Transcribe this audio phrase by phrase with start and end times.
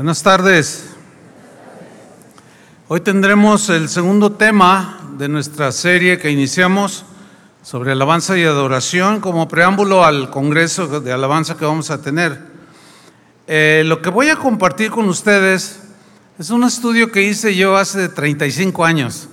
[0.00, 0.94] Buenas tardes.
[2.88, 7.04] Hoy tendremos el segundo tema de nuestra serie que iniciamos
[7.62, 12.40] sobre alabanza y adoración como preámbulo al Congreso de Alabanza que vamos a tener.
[13.46, 15.82] Eh, lo que voy a compartir con ustedes
[16.38, 19.28] es un estudio que hice yo hace 35 años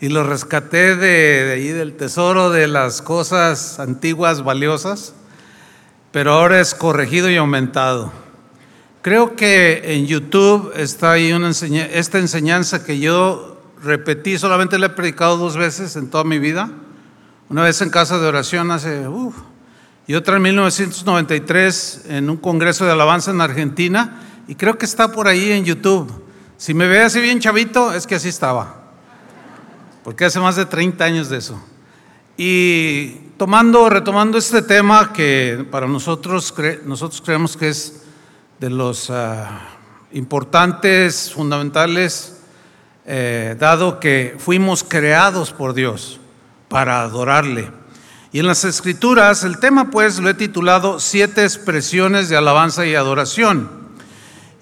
[0.00, 5.14] y lo rescaté de, de ahí del tesoro de las cosas antiguas valiosas,
[6.12, 8.25] pero ahora es corregido y aumentado.
[9.06, 11.32] Creo que en YouTube está ahí
[11.92, 16.72] esta enseñanza que yo repetí, solamente la he predicado dos veces en toda mi vida.
[17.48, 19.06] Una vez en casa de oración hace,
[20.08, 25.12] y otra en 1993 en un congreso de alabanza en Argentina, y creo que está
[25.12, 26.12] por ahí en YouTube.
[26.56, 28.90] Si me ve así bien chavito, es que así estaba,
[30.02, 31.62] porque hace más de 30 años de eso.
[32.36, 36.52] Y tomando, retomando este tema que para nosotros,
[36.84, 38.02] nosotros creemos que es
[38.58, 39.60] de los ah,
[40.12, 42.36] importantes, fundamentales,
[43.04, 46.20] eh, dado que fuimos creados por Dios
[46.68, 47.70] para adorarle.
[48.32, 52.94] Y en las escrituras, el tema pues lo he titulado Siete expresiones de alabanza y
[52.94, 53.70] adoración.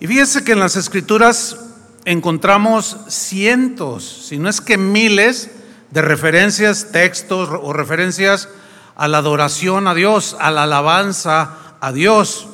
[0.01, 1.57] Y fíjese que en las escrituras
[2.05, 5.51] encontramos cientos, si no es que miles,
[5.91, 8.49] de referencias, textos o referencias
[8.97, 12.49] a la adoración a Dios, a la alabanza a Dios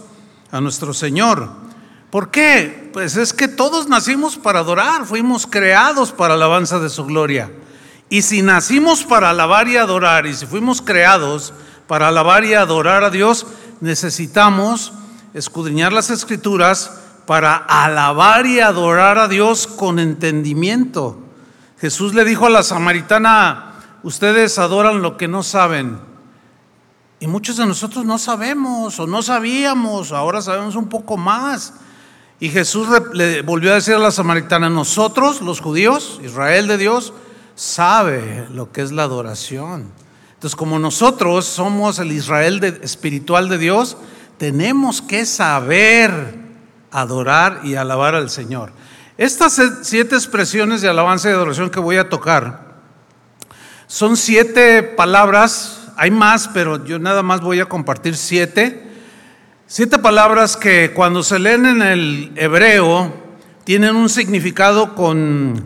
[0.53, 1.49] a nuestro Señor.
[2.11, 2.91] ¿Por qué?
[2.93, 7.51] Pues es que todos nacimos para adorar, fuimos creados para alabanza de su gloria.
[8.09, 11.53] Y si nacimos para alabar y adorar, y si fuimos creados
[11.87, 13.47] para alabar y adorar a Dios,
[13.81, 14.93] necesitamos
[15.35, 21.17] escudriñar las escrituras para alabar y adorar a Dios con entendimiento.
[21.81, 26.10] Jesús le dijo a la samaritana, ustedes adoran lo que no saben.
[27.21, 31.75] Y muchos de nosotros no sabemos o no sabíamos, ahora sabemos un poco más.
[32.41, 37.13] Y Jesús le volvió a decir a la samaritana, nosotros, los judíos, Israel de Dios,
[37.55, 39.93] sabe lo que es la adoración.
[40.33, 43.99] Entonces, como nosotros somos el Israel espiritual de Dios,
[44.39, 46.39] tenemos que saber
[46.91, 48.73] adorar y alabar al Señor.
[49.19, 52.71] Estas siete expresiones de alabanza y adoración que voy a tocar
[53.87, 58.89] son siete palabras hay más, pero yo nada más voy a compartir siete.
[59.67, 63.13] Siete palabras que cuando se leen en el hebreo
[63.65, 65.63] tienen un significado con,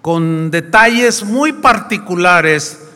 [0.00, 2.88] con detalles muy particulares.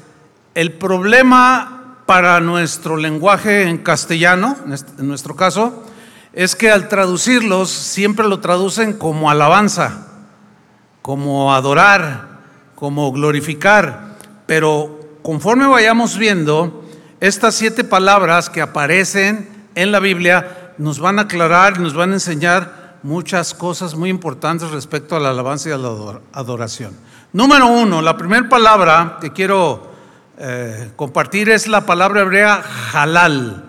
[0.54, 5.84] El problema para nuestro lenguaje en castellano, en nuestro caso,
[6.32, 10.06] es que al traducirlos siempre lo traducen como alabanza,
[11.02, 12.40] como adorar,
[12.74, 14.93] como glorificar, pero
[15.24, 16.84] conforme vayamos viendo,
[17.18, 22.10] estas siete palabras que aparecen en la Biblia nos van a aclarar y nos van
[22.10, 26.94] a enseñar muchas cosas muy importantes respecto a la alabanza y a la adoración.
[27.32, 29.94] Número uno, la primera palabra que quiero
[30.36, 33.64] eh, compartir es la palabra hebrea halal.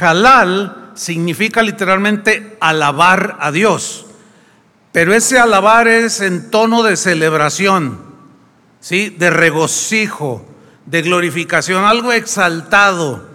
[0.00, 4.06] Halal significa literalmente alabar a Dios,
[4.92, 8.00] pero ese alabar es en tono de celebración,
[8.80, 9.10] ¿sí?
[9.10, 10.46] de regocijo,
[10.90, 13.28] de glorificación, algo exaltado.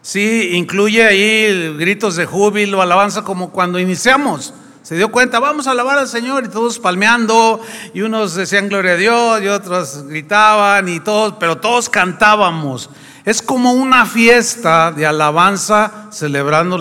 [0.00, 4.54] Sí, incluye ahí gritos de júbilo, alabanza, como cuando iniciamos.
[4.82, 7.60] Se dio cuenta, vamos a alabar al Señor y todos palmeando,
[7.92, 12.88] y unos decían gloria a Dios, y otros gritaban, y todos, pero todos cantábamos.
[13.24, 16.78] Es como una fiesta de alabanza celebrando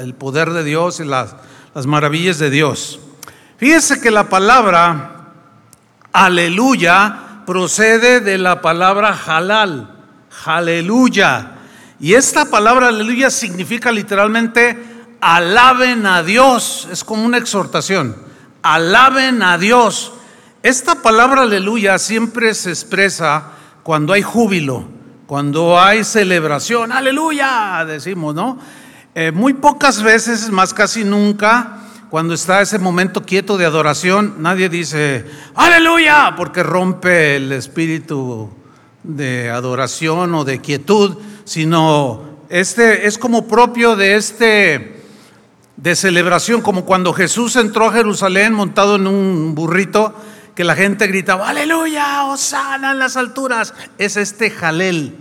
[0.00, 1.34] el poder de Dios y las,
[1.74, 3.00] las maravillas de Dios.
[3.58, 5.32] Fíjese que la palabra
[6.12, 9.94] aleluya procede de la palabra halal,
[10.44, 11.52] aleluya.
[12.00, 14.76] Y esta palabra aleluya significa literalmente
[15.20, 18.16] alaben a Dios, es como una exhortación,
[18.62, 20.12] alaben a Dios.
[20.62, 23.44] Esta palabra aleluya siempre se expresa
[23.82, 24.84] cuando hay júbilo,
[25.26, 28.58] cuando hay celebración, aleluya, decimos, ¿no?
[29.14, 31.81] Eh, muy pocas veces, más casi nunca,
[32.12, 35.24] cuando está ese momento quieto de adoración, nadie dice,
[35.54, 38.50] aleluya, porque rompe el espíritu
[39.02, 45.00] de adoración o de quietud, sino este es como propio de este
[45.78, 50.14] de celebración, como cuando Jesús entró a Jerusalén montado en un burrito,
[50.54, 53.72] que la gente gritaba, aleluya, osana en las alturas.
[53.96, 55.16] Es este jalel,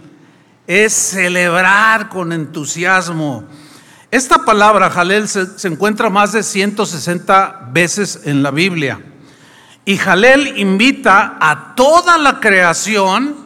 [0.67, 3.45] es celebrar con entusiasmo
[4.11, 8.99] esta palabra, Jalel, se, encuentra más de 160 veces en la Biblia.
[9.85, 13.37] Y Jalel invita a toda la creación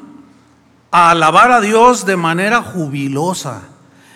[0.90, 3.62] a alabar a Dios de manera jubilosa,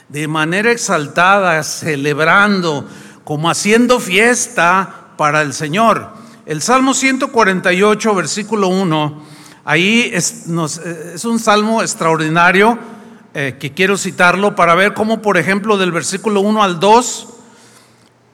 [0.07, 2.89] de manera exaltada, celebrando,
[3.23, 6.13] como haciendo fiesta para el Señor.
[6.47, 9.21] El Salmo 148, versículo 1,
[9.65, 10.45] ahí es,
[11.13, 12.79] es un salmo extraordinario
[13.33, 17.27] eh, que quiero citarlo para ver cómo, por ejemplo, del versículo 1 al 2,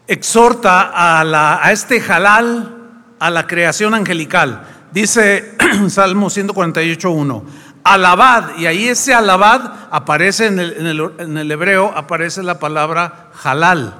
[0.08, 2.78] exhorta a, la, a este jalal,
[3.20, 4.66] a la creación angelical.
[4.92, 5.58] Dice
[5.90, 7.46] Salmo 148, 1,
[7.84, 13.96] alabad, y ahí ese alabad aparece en el, en el hebreo, aparece la palabra halal.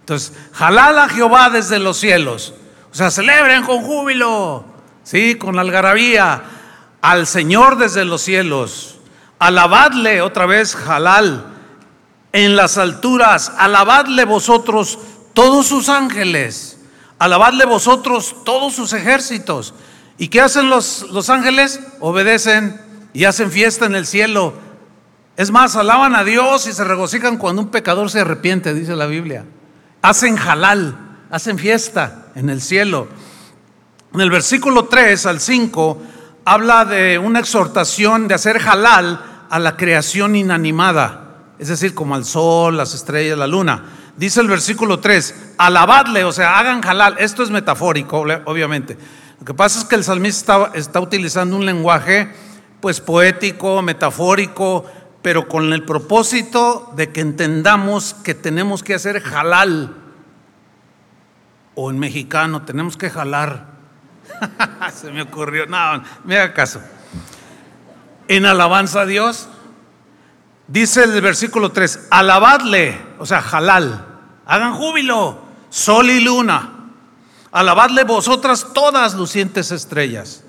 [0.00, 2.54] Entonces, jalal a Jehová desde los cielos.
[2.92, 4.64] O sea, celebren con júbilo,
[5.02, 5.36] ¿sí?
[5.36, 6.42] Con algarabía
[7.00, 8.93] al Señor desde los cielos.
[9.38, 11.46] Alabadle otra vez, jalal,
[12.32, 13.52] en las alturas.
[13.58, 14.98] Alabadle vosotros
[15.32, 16.78] todos sus ángeles.
[17.18, 19.74] Alabadle vosotros todos sus ejércitos.
[20.18, 21.80] ¿Y qué hacen los, los ángeles?
[22.00, 22.80] Obedecen
[23.12, 24.54] y hacen fiesta en el cielo.
[25.36, 29.06] Es más, alaban a Dios y se regocijan cuando un pecador se arrepiente, dice la
[29.06, 29.44] Biblia
[30.04, 30.94] hacen halal,
[31.30, 33.08] hacen fiesta en el cielo.
[34.12, 36.02] En el versículo 3 al 5
[36.44, 41.20] habla de una exhortación de hacer halal a la creación inanimada,
[41.58, 43.84] es decir, como al sol, las estrellas, la luna.
[44.16, 47.16] Dice el versículo 3, alabadle, o sea, hagan halal.
[47.18, 48.96] Esto es metafórico, obviamente.
[49.40, 52.32] Lo que pasa es que el salmista está, utilizando un lenguaje
[52.80, 54.84] pues poético, metafórico,
[55.22, 59.96] pero con el propósito de que entendamos que tenemos que hacer halal.
[61.74, 63.73] O en mexicano, tenemos que jalar.
[64.94, 65.66] Se me ocurrió.
[65.66, 66.80] No, me haga caso.
[68.28, 69.48] En alabanza a Dios,
[70.66, 74.04] dice el versículo 3, alabadle, o sea, halal,
[74.46, 75.38] hagan júbilo,
[75.68, 76.70] sol y luna.
[77.52, 80.42] Alabadle vosotras todas lucientes estrellas.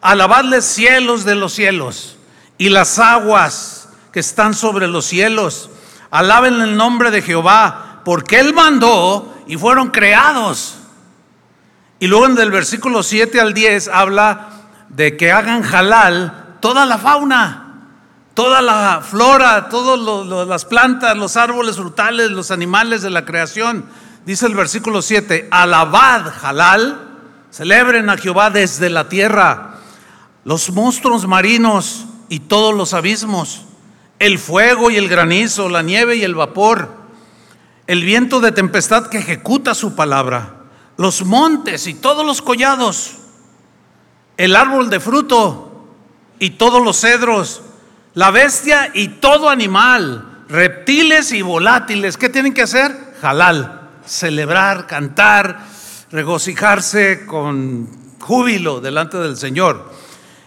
[0.00, 2.16] Alabadle cielos de los cielos
[2.58, 5.70] y las aguas que están sobre los cielos.
[6.10, 10.81] Alaben el nombre de Jehová, porque Él mandó y fueron creados.
[12.02, 14.48] Y luego en el versículo 7 al 10 habla
[14.88, 17.76] de que hagan halal toda la fauna,
[18.34, 23.84] toda la flora, todas las plantas, los árboles frutales, los animales de la creación.
[24.26, 27.00] Dice el versículo 7, alabad halal,
[27.52, 29.76] celebren a Jehová desde la tierra,
[30.44, 33.66] los monstruos marinos y todos los abismos
[34.18, 36.88] el fuego y el granizo, la nieve y el vapor,
[37.86, 40.61] el viento de tempestad que ejecuta su palabra,
[41.02, 43.16] los montes y todos los collados,
[44.36, 45.88] el árbol de fruto
[46.38, 47.60] y todos los cedros,
[48.14, 52.16] la bestia y todo animal, reptiles y volátiles.
[52.16, 53.16] ¿Qué tienen que hacer?
[53.20, 55.64] Jalal, celebrar, cantar,
[56.12, 57.88] regocijarse con
[58.20, 59.90] júbilo delante del Señor.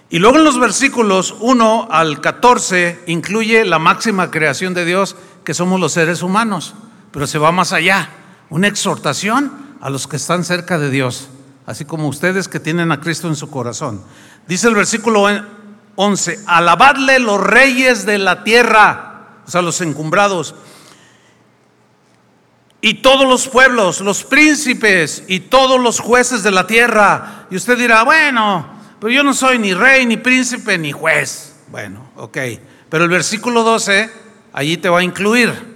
[0.09, 5.53] Y luego en los versículos 1 al 14 incluye la máxima creación de Dios, que
[5.53, 6.75] somos los seres humanos,
[7.11, 8.09] pero se va más allá,
[8.49, 11.29] una exhortación a los que están cerca de Dios,
[11.67, 14.03] así como ustedes que tienen a Cristo en su corazón.
[14.47, 15.27] Dice el versículo
[15.95, 20.55] 11, alabadle los reyes de la tierra, o sea, los encumbrados,
[22.81, 27.45] y todos los pueblos, los príncipes y todos los jueces de la tierra.
[27.51, 28.67] Y usted dirá, bueno,
[28.99, 31.57] pero yo no soy ni rey, ni príncipe, ni juez.
[31.67, 32.37] Bueno, ok.
[32.89, 34.09] Pero el versículo 12,
[34.51, 35.74] allí te va a incluir.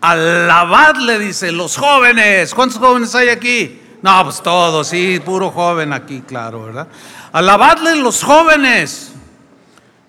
[0.00, 2.54] Alabadle, dice, los jóvenes.
[2.54, 3.80] ¿Cuántos jóvenes hay aquí?
[4.02, 6.88] No, pues todos, sí, puro joven aquí, claro, ¿verdad?
[7.32, 9.12] Alabadle los jóvenes.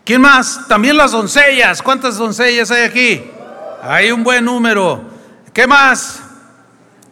[0.06, 0.68] ¿Quién más?
[0.68, 1.82] También las doncellas.
[1.82, 3.24] ¿Cuántas doncellas hay aquí?
[3.84, 5.04] Hay un buen número.
[5.54, 6.22] ¿Qué más?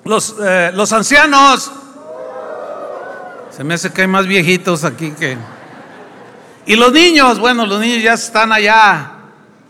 [0.05, 1.71] Los, eh, los ancianos.
[3.51, 5.37] Se me hace que hay más viejitos aquí que...
[6.65, 9.18] Y los niños, bueno, los niños ya están allá,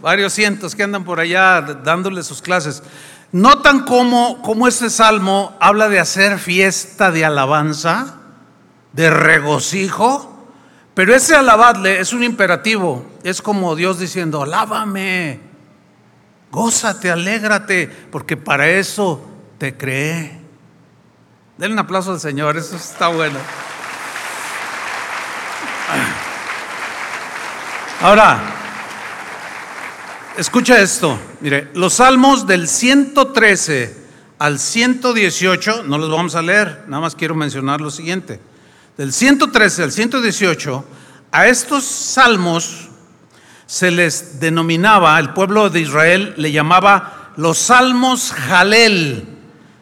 [0.01, 2.83] varios cientos que andan por allá dándole sus clases.
[3.31, 8.15] ¿Notan cómo, cómo este salmo habla de hacer fiesta de alabanza,
[8.93, 10.47] de regocijo?
[10.95, 15.39] Pero ese alabadle es un imperativo, es como Dios diciendo, alábame,
[16.51, 19.23] gózate, alégrate, porque para eso
[19.57, 20.41] te creé.
[21.57, 23.37] Denle un aplauso al Señor, eso está bueno.
[28.01, 28.58] Ahora,
[30.37, 31.17] escucha esto.
[31.41, 33.97] Mire, los salmos del 113
[34.37, 38.39] al 118, no los vamos a leer, nada más quiero mencionar lo siguiente.
[38.97, 40.85] Del 113 al 118,
[41.31, 42.89] a estos salmos
[43.65, 49.27] se les denominaba, el pueblo de Israel le llamaba los salmos Jalel.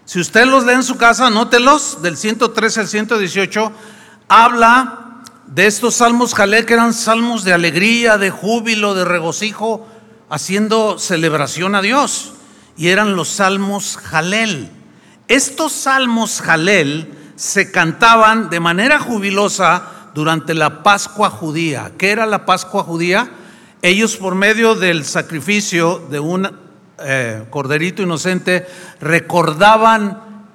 [0.05, 3.71] Si usted los lee en su casa, anótelos, del 113 al 118,
[4.27, 9.87] habla de estos salmos Jalel, que eran salmos de alegría, de júbilo, de regocijo,
[10.29, 12.33] haciendo celebración a Dios.
[12.77, 14.69] Y eran los salmos Jalel.
[15.27, 21.91] Estos salmos Jalel se cantaban de manera jubilosa durante la Pascua judía.
[21.97, 23.29] ¿Qué era la Pascua judía?
[23.81, 26.49] Ellos por medio del sacrificio de un
[26.99, 28.65] eh, corderito inocente
[28.99, 30.45] recordaban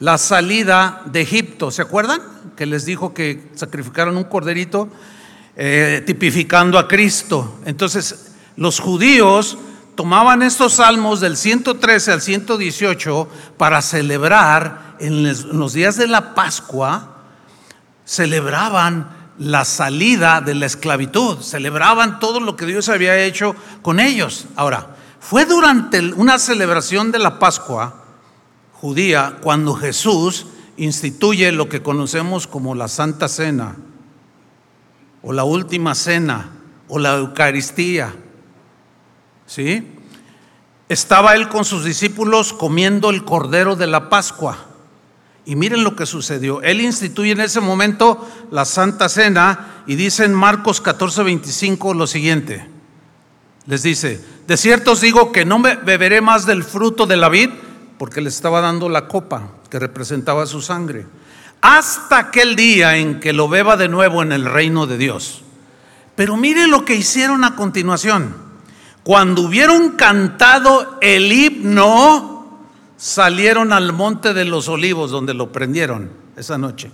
[0.00, 1.70] la salida de Egipto.
[1.70, 2.20] ¿Se acuerdan?
[2.56, 4.88] Que les dijo que sacrificaron un corderito
[5.54, 7.60] eh, tipificando a Cristo.
[7.64, 9.58] Entonces, los judíos
[9.94, 15.24] tomaban estos salmos del 113 al 118 para celebrar en
[15.58, 17.16] los días de la Pascua,
[18.04, 24.46] celebraban la salida de la esclavitud, celebraban todo lo que Dios había hecho con ellos.
[24.56, 28.04] Ahora, fue durante una celebración de la Pascua
[28.72, 33.76] judía cuando Jesús instituye lo que conocemos como la Santa Cena,
[35.22, 36.50] o la Última Cena,
[36.88, 38.14] o la Eucaristía.
[39.46, 39.86] ¿Sí?
[40.88, 44.58] Estaba él con sus discípulos comiendo el cordero de la Pascua.
[45.44, 46.62] Y miren lo que sucedió.
[46.62, 52.06] Él instituye en ese momento la Santa Cena y dice en Marcos 14, 25 lo
[52.06, 52.68] siguiente.
[53.66, 57.50] Les dice, de cierto os digo que no beberé más del fruto de la vid,
[57.98, 61.06] porque le estaba dando la copa que representaba su sangre,
[61.60, 65.42] hasta aquel día en que lo beba de nuevo en el reino de Dios.
[66.16, 68.34] Pero mire lo que hicieron a continuación.
[69.04, 72.60] Cuando hubieron cantado el himno,
[72.96, 76.90] salieron al monte de los olivos donde lo prendieron esa noche.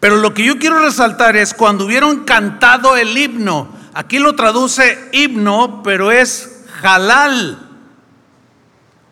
[0.00, 3.68] Pero lo que yo quiero resaltar es cuando hubieron cantado el himno,
[3.98, 7.58] Aquí lo traduce himno, pero es halal.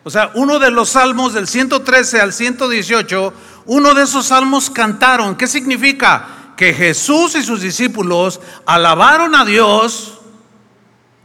[0.05, 3.33] O sea, uno de los salmos del 113 al 118,
[3.65, 5.35] uno de esos salmos cantaron.
[5.35, 6.53] ¿Qué significa?
[6.55, 10.16] Que Jesús y sus discípulos alabaron a Dios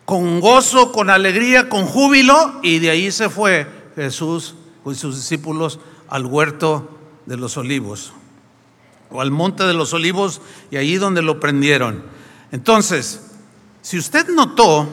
[0.05, 5.79] con gozo, con alegría, con júbilo, y de ahí se fue Jesús con sus discípulos
[6.09, 8.13] al huerto de los olivos,
[9.11, 10.41] o al monte de los olivos,
[10.71, 12.03] y ahí donde lo prendieron.
[12.51, 13.31] Entonces,
[13.81, 14.89] si usted notó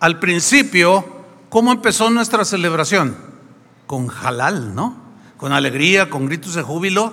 [0.00, 1.04] al principio
[1.48, 3.16] cómo empezó nuestra celebración,
[3.86, 4.96] con halal, ¿no?
[5.36, 7.12] Con alegría, con gritos de júbilo.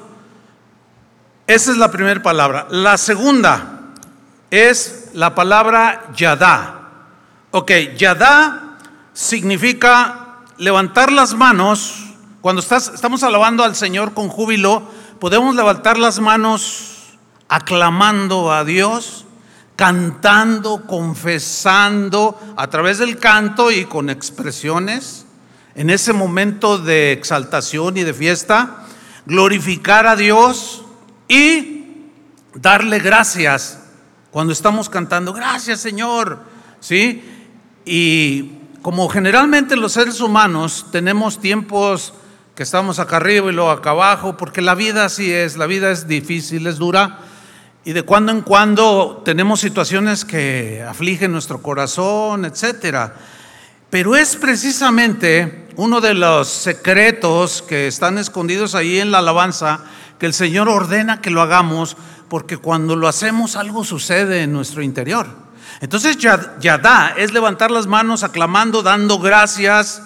[1.48, 2.68] Esa es la primera palabra.
[2.70, 3.94] La segunda
[4.50, 6.81] es la palabra yadá.
[7.52, 8.78] Ok, yadá
[9.14, 12.16] significa levantar las manos.
[12.42, 14.84] Cuando estamos alabando al Señor con júbilo,
[15.20, 17.18] podemos levantar las manos
[17.50, 19.26] aclamando a Dios
[19.82, 25.26] cantando, confesando a través del canto y con expresiones,
[25.74, 28.86] en ese momento de exaltación y de fiesta,
[29.26, 30.84] glorificar a Dios
[31.28, 32.12] y
[32.54, 33.80] darle gracias
[34.30, 36.44] cuando estamos cantando, gracias Señor,
[36.80, 37.31] ¿sí?
[37.86, 42.14] Y como generalmente los seres humanos tenemos tiempos
[42.56, 45.92] que estamos acá arriba y luego acá abajo, porque la vida así es, la vida
[45.92, 47.20] es difícil, es dura,
[47.84, 53.16] y de cuando en cuando tenemos situaciones que afligen nuestro corazón, etcétera.
[53.90, 59.84] Pero es precisamente uno de los secretos que están escondidos ahí en la alabanza
[60.20, 61.98] que el Señor ordena que lo hagamos,
[62.30, 65.28] porque cuando lo hacemos algo sucede en nuestro interior.
[65.80, 70.02] Entonces Yadá es levantar las manos aclamando, dando gracias,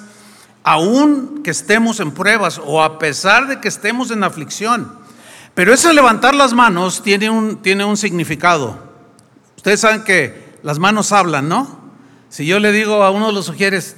[0.64, 4.92] aun que estemos en pruebas o a pesar de que estemos en aflicción.
[5.54, 8.78] Pero ese levantar las manos tiene un, tiene un significado.
[9.56, 11.80] Ustedes saben que las manos hablan, ¿no?
[12.30, 13.96] Si yo le digo a uno de los sugieres,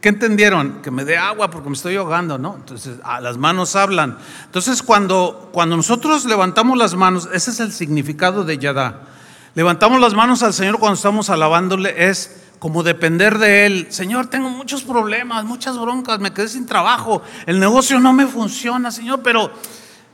[0.00, 0.82] ¿qué entendieron?
[0.82, 2.56] Que me dé agua porque me estoy ahogando, ¿no?
[2.56, 4.18] Entonces, ah, las manos hablan.
[4.44, 9.07] Entonces, cuando, cuando nosotros levantamos las manos, ese es el significado de Yadá.
[9.58, 13.88] Levantamos las manos al Señor cuando estamos alabándole, es como depender de Él.
[13.90, 18.92] Señor, tengo muchos problemas, muchas broncas, me quedé sin trabajo, el negocio no me funciona,
[18.92, 19.50] Señor, pero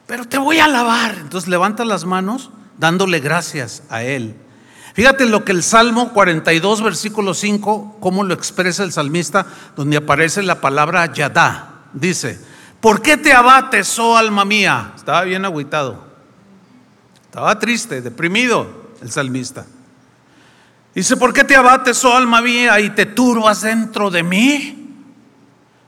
[0.07, 1.17] pero te voy a alabar.
[1.21, 4.35] Entonces levanta las manos dándole gracias a Él.
[4.95, 9.45] Fíjate lo que el Salmo 42, versículo 5, cómo lo expresa el salmista,
[9.77, 11.83] donde aparece la palabra Yadá.
[11.93, 12.41] Dice,
[12.81, 14.95] ¿por qué te abates, oh alma mía?
[14.97, 16.03] Estaba bien agüitado.
[17.27, 19.67] Estaba triste, deprimido el salmista.
[20.95, 24.89] Dice, ¿por qué te abates, oh alma mía, y te turbas dentro de mí?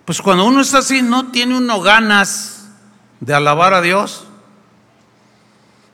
[0.04, 2.68] Pues cuando uno está así, no tiene uno ganas
[3.20, 4.26] de alabar a Dios.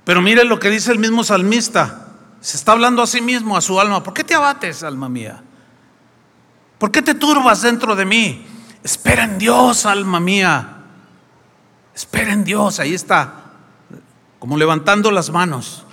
[0.04, 2.08] Pero mire lo que dice el mismo salmista.
[2.40, 4.02] Se está hablando a sí mismo, a su alma.
[4.02, 5.44] ¿Por qué te abates, alma mía?
[6.78, 8.44] ¿Por qué te turbas dentro de mí?
[8.82, 10.78] Espera en Dios, alma mía.
[11.94, 12.80] Espera en Dios.
[12.80, 13.32] Ahí está,
[14.40, 15.86] como levantando las manos.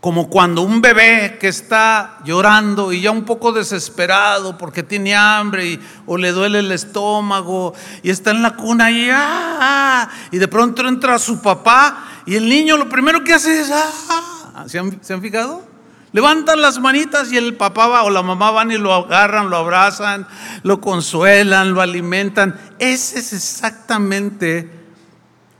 [0.00, 5.66] Como cuando un bebé que está llorando y ya un poco desesperado porque tiene hambre
[5.66, 10.46] y, o le duele el estómago y está en la cuna y, ah, y de
[10.46, 15.02] pronto entra su papá y el niño lo primero que hace es, ah, ¿se han,
[15.02, 15.66] ¿se han fijado?
[16.12, 19.56] Levantan las manitas y el papá va, o la mamá van y lo agarran, lo
[19.56, 20.26] abrazan,
[20.62, 22.58] lo consuelan, lo alimentan.
[22.78, 24.70] Esa es exactamente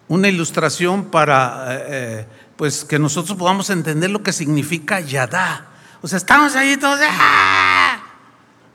[0.07, 1.75] una ilustración para...
[1.75, 5.69] Eh, eh, pues que nosotros podamos entender lo que significa yadá.
[6.03, 8.01] O sea, estamos ahí todos, ¡ah!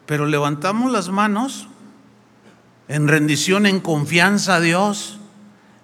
[0.06, 1.68] pero levantamos las manos
[2.88, 5.20] en rendición, en confianza a Dios,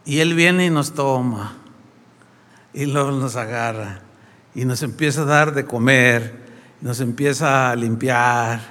[0.06, 1.58] y Él viene y nos toma,
[2.74, 4.01] y luego nos agarra,
[4.56, 6.48] y nos empieza a dar de comer,
[6.79, 8.62] nos empieza a limpiar,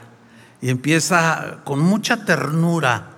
[0.63, 3.11] y empieza con mucha ternura,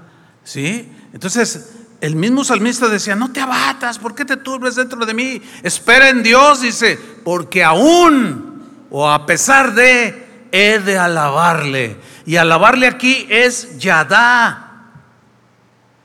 [0.43, 0.93] ¿sí?
[1.13, 5.43] Entonces, el mismo salmista decía, no te abatas, ¿por qué te turbes dentro de mí?
[5.63, 11.99] Espera en Dios, dice, porque aún o a pesar de, he de alabarle.
[12.25, 14.89] Y alabarle aquí es Yadá.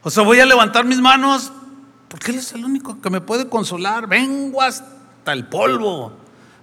[0.04, 1.52] O sea, voy a levantar mis manos,
[2.10, 4.08] porque Él es el único que me puede consolar.
[4.08, 6.14] Vengo hasta el polvo,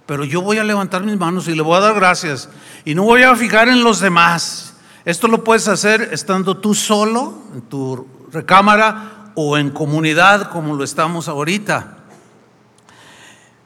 [0.04, 2.50] pero yo voy a levantar mis manos y le voy a dar gracias.
[2.84, 4.74] Y no voy a fijar en los demás.
[5.06, 10.84] Esto lo puedes hacer estando tú solo en tu recámara o en comunidad como lo
[10.84, 11.98] estamos ahorita.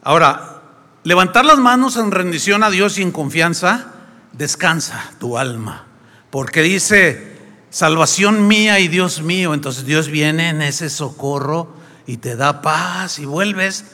[0.02, 0.62] Ahora,
[1.02, 3.92] levantar las manos en rendición a Dios y en confianza,
[4.32, 5.86] descansa tu alma,
[6.30, 7.38] porque dice,
[7.70, 11.74] salvación mía y Dios mío, entonces Dios viene en ese socorro
[12.06, 13.84] y te da paz y vuelves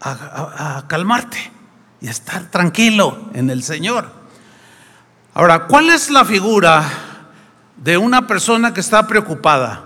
[0.00, 1.38] a, calmarte
[2.00, 4.10] y a estar tranquilo en el Señor.
[5.34, 6.84] Ahora, ¿cuál es la figura
[7.76, 9.85] de una persona que está preocupada?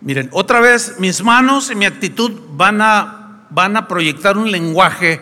[0.00, 5.20] Miren, otra vez mis manos y mi actitud van a, van a proyectar un lenguaje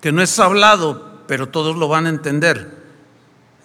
[0.00, 2.84] que no es hablado, pero todos lo van a entender.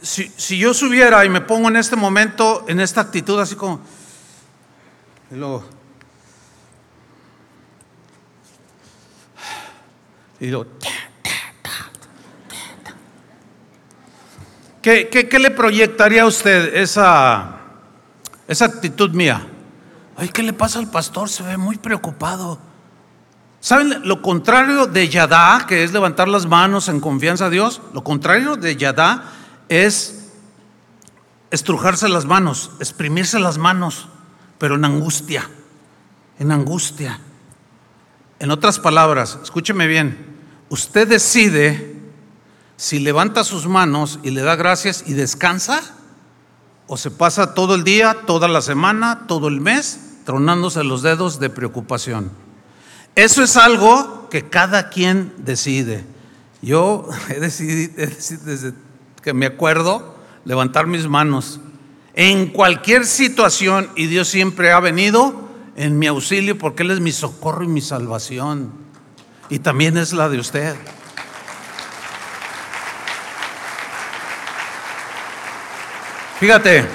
[0.01, 3.81] Si, si, yo subiera y me pongo en este momento, en esta actitud así como...
[5.31, 5.65] Y luego...
[10.39, 10.69] Y luego
[14.81, 17.57] ¿qué, qué, le proyectaría a usted esa,
[18.47, 19.45] esa actitud mía?
[20.19, 21.29] Ay, ¿qué le pasa al pastor?
[21.29, 22.59] Se ve muy preocupado.
[23.61, 27.81] ¿Saben lo contrario de yadá, que es levantar las manos en confianza a Dios?
[27.93, 29.23] Lo contrario de yadá
[29.69, 30.25] es
[31.51, 34.09] estrujarse las manos, exprimirse las manos,
[34.57, 35.49] pero en angustia,
[36.37, 37.21] en angustia.
[38.39, 40.35] En otras palabras, escúcheme bien,
[40.67, 41.97] usted decide
[42.75, 45.81] si levanta sus manos y le da gracias y descansa,
[46.87, 51.39] o se pasa todo el día, toda la semana, todo el mes tronándose los dedos
[51.39, 52.31] de preocupación.
[53.15, 56.03] Eso es algo que cada quien decide.
[56.61, 58.73] Yo he decidido, desde
[59.21, 61.59] que me acuerdo levantar mis manos
[62.13, 67.11] en cualquier situación y Dios siempre ha venido en mi auxilio porque Él es mi
[67.11, 68.71] socorro y mi salvación.
[69.49, 70.75] Y también es la de usted.
[76.39, 76.85] Fíjate,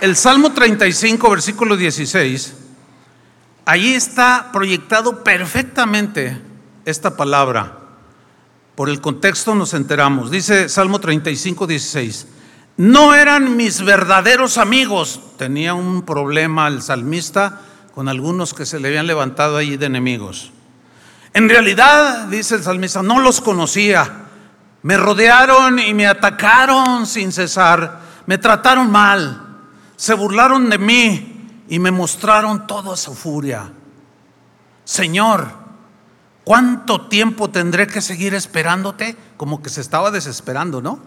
[0.00, 2.54] el Salmo 35, versículo 16
[3.66, 6.38] Allí está proyectado perfectamente
[6.84, 7.78] esta palabra.
[8.74, 10.30] Por el contexto nos enteramos.
[10.30, 12.26] Dice Salmo 35, 16.
[12.76, 15.20] No eran mis verdaderos amigos.
[15.38, 17.62] Tenía un problema el salmista
[17.94, 20.52] con algunos que se le habían levantado allí de enemigos.
[21.32, 24.26] En realidad, dice el salmista, no los conocía.
[24.82, 28.00] Me rodearon y me atacaron sin cesar.
[28.26, 29.43] Me trataron mal.
[29.96, 33.72] Se burlaron de mí y me mostraron toda su furia.
[34.84, 35.48] Señor,
[36.44, 39.16] ¿cuánto tiempo tendré que seguir esperándote?
[39.36, 41.00] Como que se estaba desesperando, ¿no?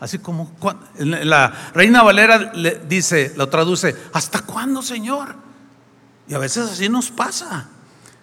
[0.00, 0.50] Así como
[0.98, 5.34] la reina Valera le dice, lo traduce, ¿hasta cuándo, Señor?
[6.26, 7.68] Y a veces así nos pasa.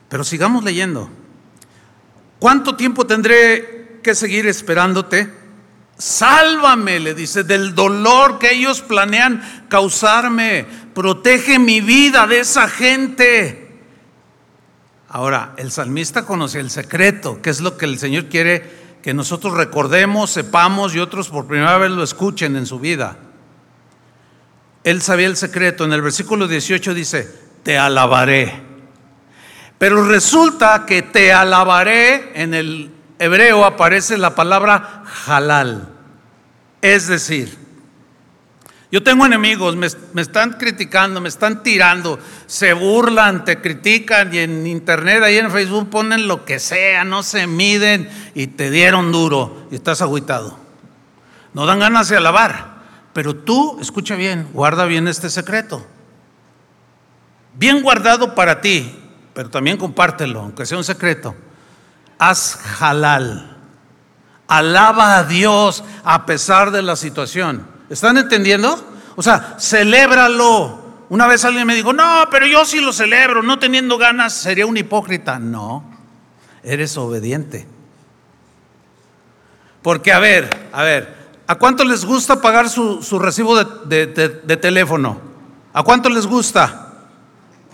[0.09, 1.09] Pero sigamos leyendo.
[2.39, 5.31] ¿Cuánto tiempo tendré que seguir esperándote?
[5.97, 10.65] Sálvame, le dice, del dolor que ellos planean causarme.
[10.93, 13.67] Protege mi vida de esa gente.
[15.09, 19.53] Ahora, el salmista conoce el secreto, que es lo que el Señor quiere que nosotros
[19.53, 23.17] recordemos, sepamos y otros por primera vez lo escuchen en su vida.
[24.83, 25.85] Él sabía el secreto.
[25.85, 27.27] En el versículo 18 dice,
[27.63, 28.61] te alabaré.
[29.77, 35.89] Pero resulta que te alabaré en el hebreo aparece la palabra halal.
[36.81, 37.67] Es decir,
[38.89, 44.37] Yo tengo enemigos, me, me, están criticando, me están tirando, se burlan, te critican y
[44.37, 49.11] en internet, ahí en Facebook ponen lo que sea, no se miden y te dieron
[49.11, 50.57] duro y estás agüitado.
[51.53, 52.77] No dan ganas de alabar,
[53.11, 55.85] pero tú, escucha bien, guarda bien este secreto.
[57.55, 58.95] Bien guardado para ti,
[59.33, 61.35] pero también compártelo, aunque sea un secreto.
[62.19, 63.55] Haz halal.
[64.47, 67.67] Alaba a Dios a pesar de la situación.
[67.89, 68.81] ¿Están entendiendo?
[69.15, 70.85] O sea, celébralo.
[71.09, 74.65] Una vez alguien me dijo, no, pero yo sí lo celebro, no teniendo ganas, sería
[74.65, 75.39] un hipócrita.
[75.39, 75.83] No,
[76.63, 77.65] eres obediente.
[79.81, 81.15] Porque, a ver, a ver,
[81.47, 85.21] ¿a cuánto les gusta pagar su, recibo de, de, teléfono?
[85.71, 86.93] ¿A cuánto les gusta?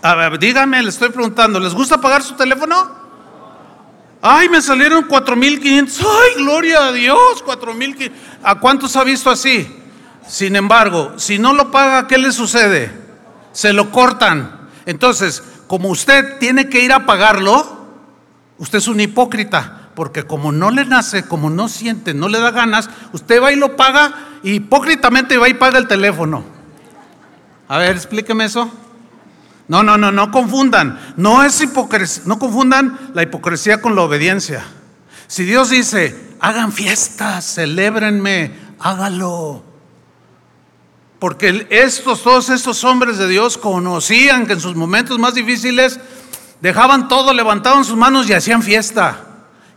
[0.00, 3.03] A ver, díganme, le estoy preguntando, ¿les gusta pagar su teléfono?
[4.26, 6.00] Ay, me salieron 4.500.
[6.00, 8.10] Ay, gloria a Dios, 4.500.
[8.42, 9.68] ¿A cuántos ha visto así?
[10.26, 12.90] Sin embargo, si no lo paga, ¿qué le sucede?
[13.52, 14.70] Se lo cortan.
[14.86, 17.86] Entonces, como usted tiene que ir a pagarlo,
[18.56, 22.50] usted es un hipócrita, porque como no le nace, como no siente, no le da
[22.50, 26.46] ganas, usted va y lo paga y hipócritamente va y paga el teléfono.
[27.68, 28.72] A ver, explíqueme eso.
[29.68, 31.14] No, no, no, no confundan.
[31.16, 34.64] No es hipocresía, no confundan la hipocresía con la obediencia.
[35.26, 39.64] Si Dios dice, hagan fiestas, celébrenme, hágalo.
[41.18, 45.98] Porque estos, todos estos hombres de Dios conocían que en sus momentos más difíciles
[46.60, 49.20] dejaban todo, levantaban sus manos y hacían fiesta.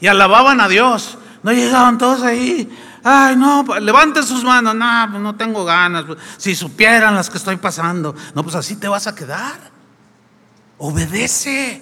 [0.01, 1.17] Y alababan a Dios.
[1.43, 2.69] No llegaban todos ahí.
[3.01, 4.75] Ay, no, levanten sus manos.
[4.75, 6.03] No, pues no tengo ganas.
[6.35, 8.13] Si supieran las que estoy pasando.
[8.35, 9.76] No, pues así te vas a quedar.
[10.77, 11.81] Obedece.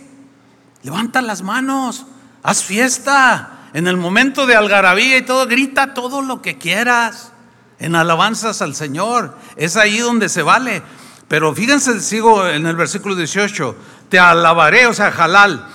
[0.84, 2.06] Levanta las manos.
[2.44, 3.70] Haz fiesta.
[3.74, 7.34] En el momento de algarabía y todo, grita todo lo que quieras
[7.80, 9.38] en alabanzas al Señor.
[9.56, 10.82] Es ahí donde se vale.
[11.28, 13.76] Pero fíjense, sigo en el versículo 18,
[14.10, 15.68] te alabaré, o sea, halal,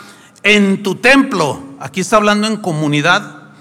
[0.43, 1.61] en tu templo.
[1.81, 3.53] Aquí está hablando en comunidad.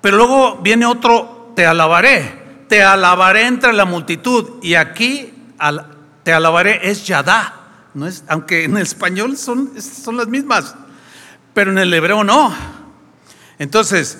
[0.00, 4.62] Pero luego viene otro, te alabaré, te alabaré entre la multitud.
[4.62, 5.34] Y aquí
[6.22, 7.61] te alabaré es yadá.
[7.94, 10.74] No es, aunque en español son, son las mismas,
[11.54, 12.54] pero en el hebreo no.
[13.58, 14.18] Entonces,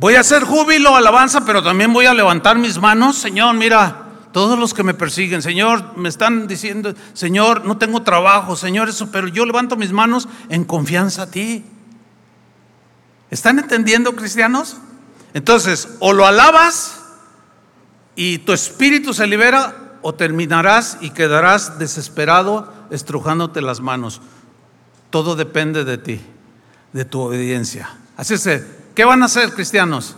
[0.00, 3.18] Voy a hacer júbilo, alabanza, pero también voy a levantar mis manos.
[3.18, 8.56] Señor, mira, todos los que me persiguen, Señor, me están diciendo, Señor, no tengo trabajo,
[8.56, 11.66] Señor, eso, pero yo levanto mis manos en confianza a ti.
[13.30, 14.78] ¿Están entendiendo, cristianos?
[15.34, 17.02] Entonces, o lo alabas
[18.16, 24.20] y tu espíritu se libera, o terminarás y quedarás desesperado estrujándote las manos.
[25.10, 26.20] Todo depende de ti,
[26.92, 27.90] de tu obediencia.
[28.16, 28.48] Así es.
[28.94, 30.16] ¿Qué van a hacer cristianos?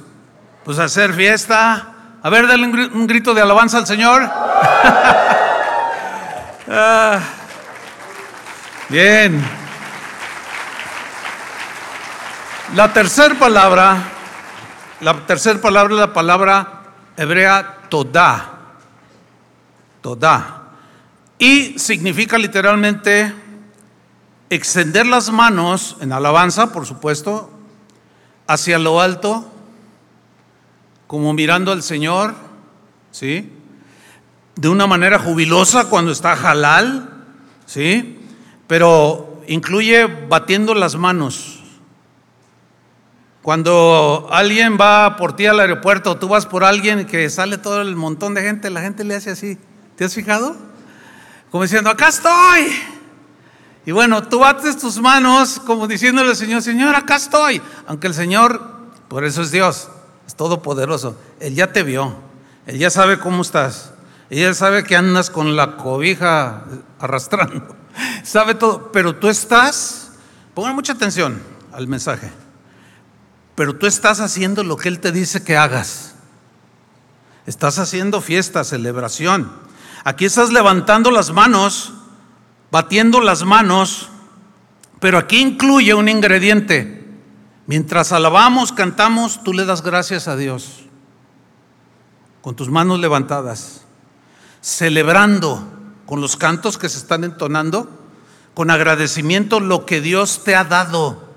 [0.65, 1.95] Pues hacer fiesta.
[2.23, 4.23] A ver, denle un grito de alabanza al Señor.
[6.75, 7.19] Ah,
[8.89, 9.45] bien.
[12.75, 13.99] La tercera palabra,
[15.01, 16.83] la tercera palabra es la palabra
[17.17, 18.62] hebrea toda.
[20.03, 20.75] Toda.
[21.39, 23.33] Y significa literalmente
[24.51, 27.51] extender las manos en alabanza, por supuesto,
[28.47, 29.51] hacia lo alto,
[31.07, 32.35] como mirando al Señor,
[33.11, 33.51] ¿sí?
[34.57, 37.09] De una manera jubilosa cuando está halal,
[37.65, 38.21] ¿sí?
[38.67, 41.61] Pero incluye batiendo las manos.
[43.43, 47.97] Cuando alguien va por ti al aeropuerto, tú vas por alguien que sale todo el
[47.97, 49.59] montón de gente, la gente le hace así.
[50.03, 50.57] ¿Te has fijado?
[51.53, 52.73] Como diciendo, acá estoy.
[53.87, 57.63] Y bueno, tú bates tus manos como diciéndole al Señor, Señor, acá estoy.
[57.87, 58.61] Aunque el Señor,
[59.07, 59.91] por eso es Dios,
[60.27, 61.17] es todopoderoso.
[61.39, 62.17] Él ya te vio,
[62.67, 63.93] Él ya sabe cómo estás.
[64.29, 66.65] Él ya sabe que andas con la cobija
[66.99, 67.77] arrastrando.
[68.25, 70.15] Sabe todo, pero tú estás,
[70.53, 71.41] pongan mucha atención
[71.73, 72.33] al mensaje,
[73.55, 76.15] pero tú estás haciendo lo que Él te dice que hagas.
[77.47, 79.71] Estás haciendo fiesta, celebración.
[80.05, 81.93] Aquí estás levantando las manos
[82.73, 84.09] batiendo las manos,
[84.99, 87.07] pero aquí incluye un ingrediente.
[87.67, 90.85] Mientras alabamos, cantamos, tú le das gracias a Dios,
[92.41, 93.85] con tus manos levantadas,
[94.63, 95.63] celebrando
[96.07, 97.91] con los cantos que se están entonando,
[98.55, 101.29] con agradecimiento lo que Dios te ha dado.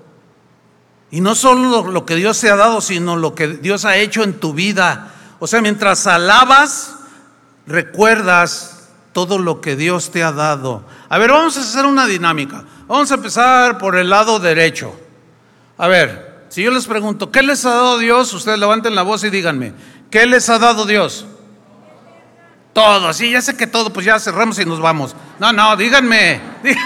[1.10, 4.24] Y no solo lo que Dios te ha dado, sino lo que Dios ha hecho
[4.24, 5.12] en tu vida.
[5.38, 6.95] O sea, mientras alabas,
[7.66, 10.84] recuerdas todo lo que Dios te ha dado.
[11.08, 12.64] A ver, vamos a hacer una dinámica.
[12.86, 14.94] Vamos a empezar por el lado derecho.
[15.78, 18.32] A ver, si yo les pregunto, ¿qué les ha dado Dios?
[18.32, 19.72] Ustedes levanten la voz y díganme,
[20.10, 21.26] ¿qué les ha dado Dios?
[22.72, 25.16] Todo, sí, ya sé que todo, pues ya cerramos y nos vamos.
[25.38, 26.40] No, no, díganme.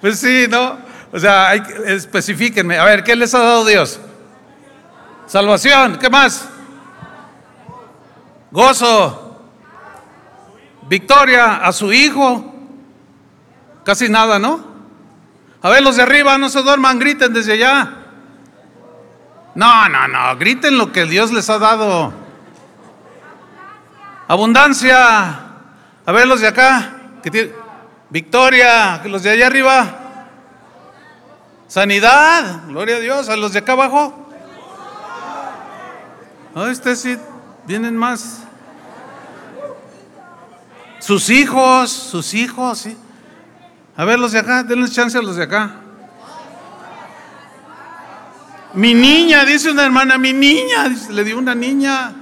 [0.00, 0.78] pues sí, ¿no?
[1.12, 2.78] O sea, hay, especifíquenme.
[2.78, 4.00] A ver, ¿qué les ha dado Dios?
[5.26, 6.48] Salvación, ¿qué más?
[8.50, 9.40] Gozo,
[10.88, 12.52] victoria a su hijo.
[13.84, 14.64] Casi nada, ¿no?
[15.62, 17.92] A ver, los de arriba, no se duerman, griten desde allá.
[19.54, 22.12] No, no, no, griten lo que Dios les ha dado.
[24.28, 25.40] Abundancia.
[26.04, 26.92] A ver, los de acá.
[27.22, 27.54] Que
[28.10, 29.86] Victoria, los de allá arriba.
[31.68, 33.28] Sanidad, gloria a Dios.
[33.28, 34.28] A los de acá abajo.
[36.70, 37.18] Este sí,
[37.66, 38.42] vienen más.
[40.98, 42.96] Sus hijos, sus hijos, sí.
[43.96, 45.76] A ver, los de acá, denles chance a los de acá.
[48.74, 52.12] Mi niña, dice una hermana, mi niña, le dio una niña.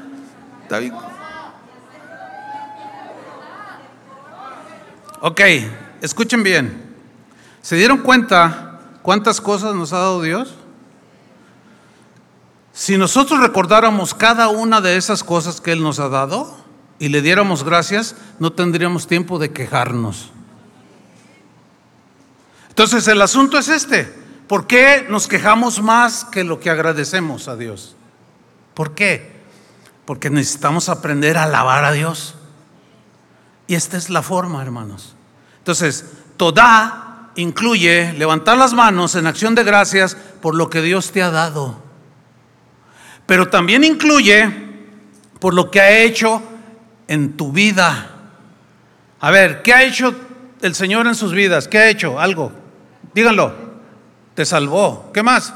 [5.21, 5.41] Ok,
[6.01, 6.85] escuchen bien.
[7.63, 10.55] ¿Se dieron cuenta cuántas cosas nos ha dado Dios?
[12.75, 16.57] Si nosotros recordáramos cada una de esas cosas que Él nos ha dado
[16.99, 20.33] y le diéramos gracias, no tendríamos tiempo de quejarnos.
[22.69, 24.13] Entonces el asunto es este.
[24.49, 27.95] ¿Por qué nos quejamos más que lo que agradecemos a Dios?
[28.75, 29.41] ¿Por qué?
[30.05, 32.35] Porque necesitamos aprender a alabar a Dios.
[33.69, 35.15] Y esta es la forma, hermanos.
[35.59, 36.07] Entonces,
[36.37, 41.31] toda incluye levantar las manos en acción de gracias por lo que Dios te ha
[41.31, 41.84] dado
[43.27, 44.49] pero también incluye
[45.39, 46.43] por lo que ha hecho
[47.09, 48.11] en tu vida.
[49.21, 50.15] A ver, ¿qué ha hecho
[50.63, 51.69] el Señor en sus vidas?
[51.69, 52.21] ¿Qué ha hecho?
[52.21, 52.53] Algo.
[53.15, 53.55] Díganlo.
[54.35, 55.11] Te salvó.
[55.13, 55.55] ¿Qué más?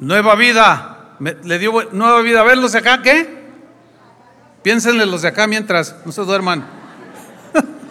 [0.00, 1.16] Nueva vida.
[1.20, 2.40] le dio nueva vida.
[2.40, 3.44] A ver los de acá, ¿qué?
[4.62, 6.66] Piénsenle los de acá mientras no se duerman.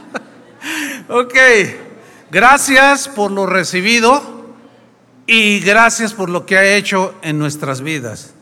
[1.07, 1.92] ok.
[2.33, 4.47] Gracias por lo recibido
[5.27, 8.33] y gracias por lo que ha hecho en nuestras vidas.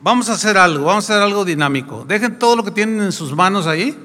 [0.00, 2.04] Vamos a hacer algo, vamos a hacer algo dinámico.
[2.06, 3.98] Dejen todo lo que tienen en sus manos ahí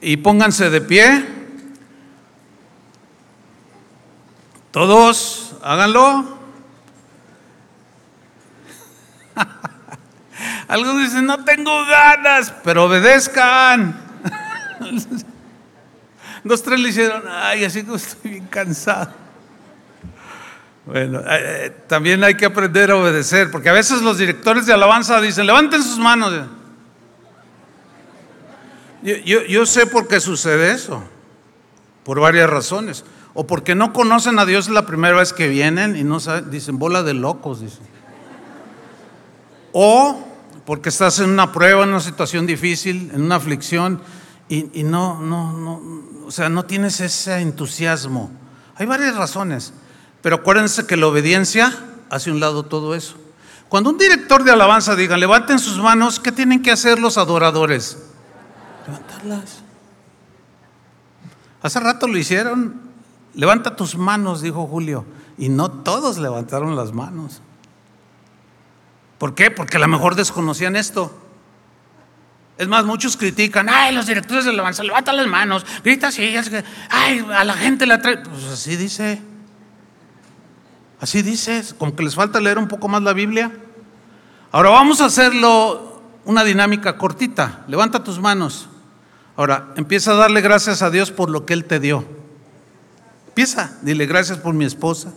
[0.00, 1.26] y pónganse de pie.
[4.70, 6.38] Todos, háganlo.
[10.68, 14.00] Algunos dicen, no tengo ganas, pero obedezcan.
[16.48, 19.12] Dos, tres le hicieron, ay, así que estoy bien cansado.
[20.86, 24.72] Bueno, eh, eh, también hay que aprender a obedecer, porque a veces los directores de
[24.72, 26.32] alabanza dicen, levanten sus manos.
[29.02, 31.04] Yo, sé por qué sucede eso,
[32.02, 33.04] por varias razones.
[33.34, 36.78] O porque no conocen a Dios la primera vez que vienen y no saben, dicen,
[36.78, 37.86] bola de locos, dicen.
[39.72, 40.26] O
[40.64, 44.00] porque estás en una prueba, en una situación difícil, en una aflicción,
[44.48, 48.30] y, no, no, no, o sea, no tienes ese entusiasmo.
[48.76, 49.74] Hay varias razones,
[50.22, 51.76] pero acuérdense que la obediencia
[52.08, 53.16] hace un lado todo eso.
[53.68, 57.98] Cuando un director de alabanza diga, levanten sus manos, ¿qué tienen que hacer los adoradores?
[58.86, 59.58] Levantarlas.
[61.60, 62.80] Hace rato lo hicieron.
[63.34, 65.04] Levanta tus manos, dijo Julio.
[65.36, 67.42] Y no todos levantaron las manos.
[69.18, 69.50] ¿Por qué?
[69.50, 71.12] Porque a lo mejor desconocían esto.
[72.58, 76.34] Es más, muchos critican, ay, los directores de alabanza, levantan las manos, grita así,
[76.90, 78.18] ay, a la gente la trae.
[78.18, 79.22] Pues así dice.
[81.00, 83.52] Así dice, como que les falta leer un poco más la Biblia.
[84.50, 87.64] Ahora vamos a hacerlo una dinámica cortita.
[87.68, 88.68] Levanta tus manos.
[89.36, 92.04] Ahora, empieza a darle gracias a Dios por lo que Él te dio.
[93.28, 95.12] Empieza, dile gracias por mi esposa,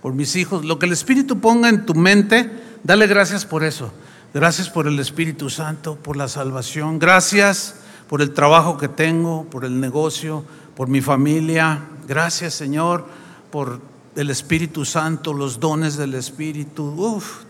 [0.00, 0.64] por mis hijos.
[0.64, 2.50] Lo que el Espíritu ponga en tu mente,
[2.84, 3.92] dale gracias por eso.
[4.34, 6.98] Gracias por el Espíritu Santo, por la salvación.
[6.98, 7.76] Gracias
[8.08, 10.44] por el trabajo que tengo, por el negocio,
[10.76, 11.80] por mi familia.
[12.06, 13.06] Gracias, Señor,
[13.50, 13.80] por
[14.14, 16.84] el Espíritu Santo, los dones del Espíritu.
[16.84, 17.44] Uf,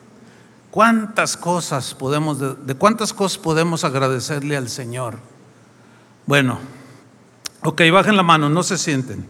[0.71, 5.19] cuántas cosas podemos, de, de cuántas cosas podemos agradecerle al Señor.
[6.27, 6.59] Bueno,
[7.63, 9.29] ok, bajen la mano, no se sienten.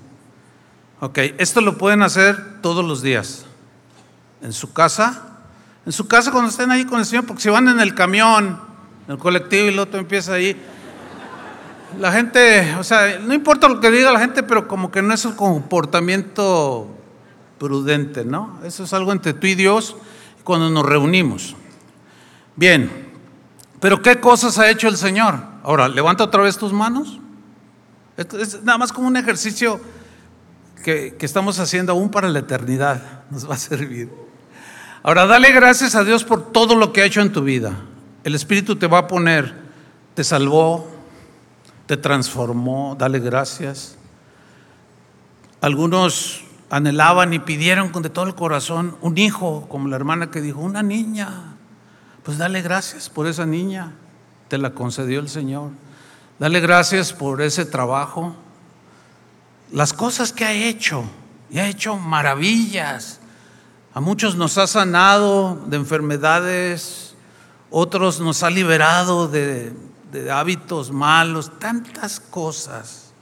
[1.00, 3.44] Ok, esto lo pueden hacer todos los días.
[4.40, 5.35] En su casa,
[5.86, 8.58] en su casa cuando estén ahí con el Señor, porque si van en el camión,
[9.06, 10.60] en el colectivo y el otro empieza ahí,
[12.00, 15.14] la gente, o sea, no importa lo que diga la gente, pero como que no
[15.14, 16.88] es un comportamiento
[17.58, 18.58] prudente, ¿no?
[18.64, 19.96] Eso es algo entre tú y Dios
[20.42, 21.54] cuando nos reunimos.
[22.56, 22.90] Bien,
[23.80, 25.40] pero ¿qué cosas ha hecho el Señor?
[25.62, 27.20] Ahora, levanta otra vez tus manos.
[28.16, 29.80] es nada más como un ejercicio
[30.84, 33.24] que, que estamos haciendo aún para la eternidad.
[33.30, 34.25] Nos va a servir.
[35.06, 37.76] Ahora, dale gracias a Dios por todo lo que ha hecho en tu vida.
[38.24, 39.54] El Espíritu te va a poner,
[40.14, 40.90] te salvó,
[41.86, 43.96] te transformó, dale gracias.
[45.60, 50.40] Algunos anhelaban y pidieron con de todo el corazón un hijo, como la hermana que
[50.40, 51.54] dijo, una niña.
[52.24, 53.92] Pues dale gracias por esa niña,
[54.48, 55.70] te la concedió el Señor.
[56.40, 58.34] Dale gracias por ese trabajo,
[59.70, 61.04] las cosas que ha hecho,
[61.48, 63.20] y ha hecho maravillas.
[63.96, 67.14] A muchos nos ha sanado de enfermedades,
[67.70, 69.72] otros nos ha liberado de,
[70.12, 73.14] de hábitos malos, tantas cosas.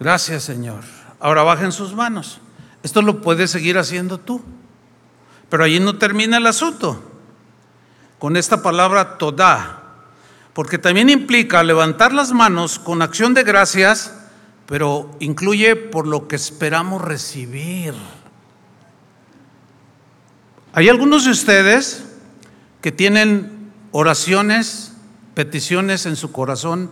[0.00, 0.82] Gracias Señor.
[1.20, 2.40] Ahora bajen sus manos.
[2.82, 4.42] Esto lo puedes seguir haciendo tú.
[5.48, 7.00] Pero allí no termina el asunto.
[8.18, 9.80] Con esta palabra toda.
[10.54, 14.12] Porque también implica levantar las manos con acción de gracias,
[14.68, 17.94] pero incluye por lo que esperamos recibir.
[20.74, 22.04] Hay algunos de ustedes
[22.82, 24.92] que tienen oraciones,
[25.32, 26.90] peticiones en su corazón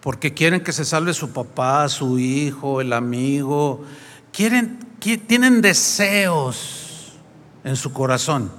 [0.00, 3.84] porque quieren que se salve su papá, su hijo, el amigo.
[4.32, 7.12] Quieren, tienen deseos
[7.62, 8.50] en su corazón.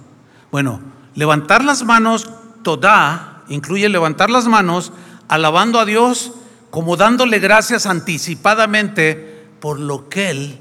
[0.52, 0.80] Bueno,
[1.16, 2.30] levantar las manos,
[2.62, 4.94] toda, incluye levantar las manos,
[5.28, 6.34] alabando a Dios,
[6.74, 10.60] como dándole gracias anticipadamente por lo que Él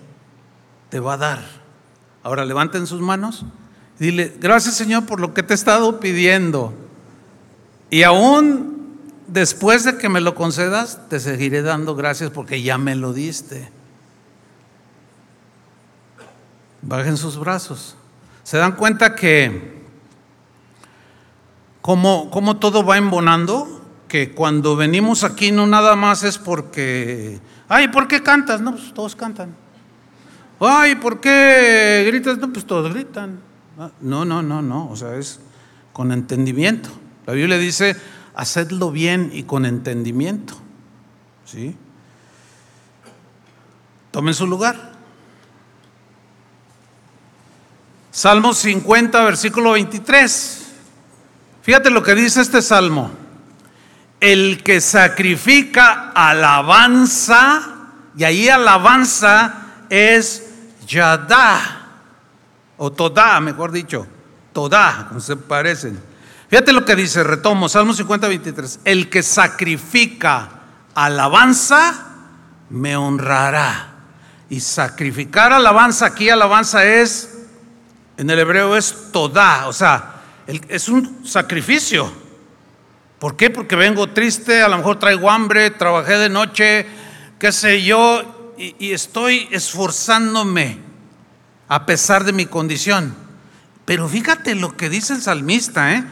[0.90, 1.42] te va a dar.
[2.22, 3.46] Ahora levanten sus manos.
[3.98, 6.74] Dile, gracias Señor por lo que te he estado pidiendo.
[7.88, 12.94] Y aún después de que me lo concedas, te seguiré dando gracias porque ya me
[12.94, 13.70] lo diste.
[16.82, 17.96] Bajen sus brazos.
[18.42, 19.80] ¿Se dan cuenta que
[21.80, 23.81] como, como todo va embonando?
[24.12, 28.60] Que cuando venimos aquí no nada más es porque, ay, ¿por qué cantas?
[28.60, 29.54] No, pues todos cantan.
[30.60, 32.36] Ay, ¿por qué gritas?
[32.36, 33.40] No, pues todos gritan.
[34.02, 35.40] No, no, no, no, o sea, es
[35.94, 36.90] con entendimiento.
[37.24, 37.96] La Biblia dice,
[38.34, 40.56] hacedlo bien y con entendimiento.
[41.46, 41.74] ¿Sí?
[44.10, 44.92] Tomen su lugar.
[48.10, 50.66] Salmo 50, versículo 23.
[51.62, 53.21] Fíjate lo que dice este salmo.
[54.22, 57.60] El que sacrifica alabanza,
[58.16, 60.44] y ahí alabanza es
[60.86, 61.88] Yadá
[62.76, 64.06] o Todá, mejor dicho,
[64.52, 66.00] Todá, como se parecen.
[66.48, 68.80] Fíjate lo que dice, retomo, Salmo 50, 23.
[68.84, 70.50] El que sacrifica
[70.94, 71.92] alabanza,
[72.70, 73.88] me honrará.
[74.48, 77.40] Y sacrificar alabanza, aquí alabanza es,
[78.16, 82.21] en el hebreo es Todá, o sea, es un sacrificio.
[83.22, 83.50] ¿Por qué?
[83.50, 86.84] Porque vengo triste, a lo mejor traigo hambre, trabajé de noche,
[87.38, 90.80] qué sé yo, y, estoy esforzándome
[91.68, 93.14] a pesar de mi condición.
[93.84, 96.04] Pero fíjate lo que dice el salmista, ¿eh?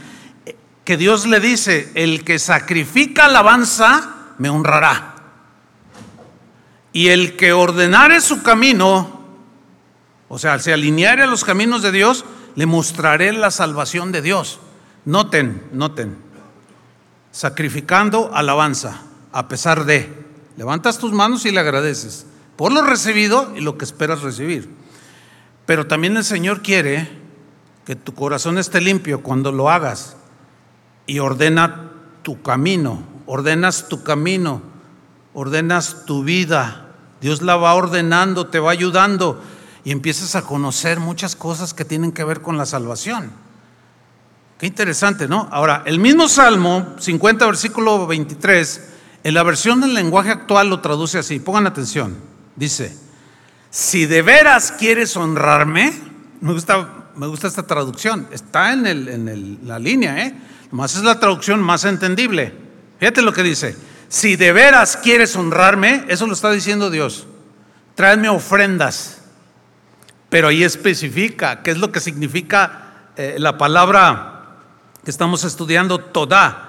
[0.84, 5.16] que Dios le dice, el que sacrifica alabanza, me honrará.
[6.92, 9.20] Y el que ordenare su camino,
[10.28, 14.60] o sea, se alineare a los caminos de Dios, le mostraré la salvación de Dios.
[15.04, 16.29] Noten, noten,
[17.32, 20.12] sacrificando alabanza, a pesar de,
[20.56, 22.26] levantas tus manos y le agradeces
[22.60, 24.68] por lo recibido y lo que esperas recibir.
[25.64, 27.08] Pero también el Señor quiere
[27.86, 30.16] que tu corazón esté limpio cuando lo hagas
[31.06, 31.90] y ordena
[32.22, 34.60] tu camino, ordenas tu camino,
[35.32, 36.88] ordenas tu vida.
[37.22, 39.42] Dios la va ordenando, te va ayudando
[39.82, 43.30] y empiezas a conocer muchas cosas que tienen que ver con la salvación.
[44.60, 45.48] Qué interesante, ¿no?
[45.50, 48.88] Ahora, el mismo Salmo 50, versículo 23,
[49.24, 52.14] en la versión del lenguaje actual lo traduce así, pongan atención,
[52.56, 52.94] dice,
[53.70, 55.94] si de veras quieres honrarme,
[56.42, 60.34] me gusta, me gusta esta traducción, está en, el, en la línea, ¿eh?
[60.72, 62.52] Más es la traducción más entendible.
[62.98, 63.74] Fíjate lo que dice,
[64.08, 67.26] si de veras quieres honrarme, eso lo está diciendo Dios,
[67.94, 69.22] tráeme ofrendas,
[70.28, 74.36] pero ahí especifica qué es lo que significa eh, la palabra
[75.04, 76.66] que estamos estudiando, toda.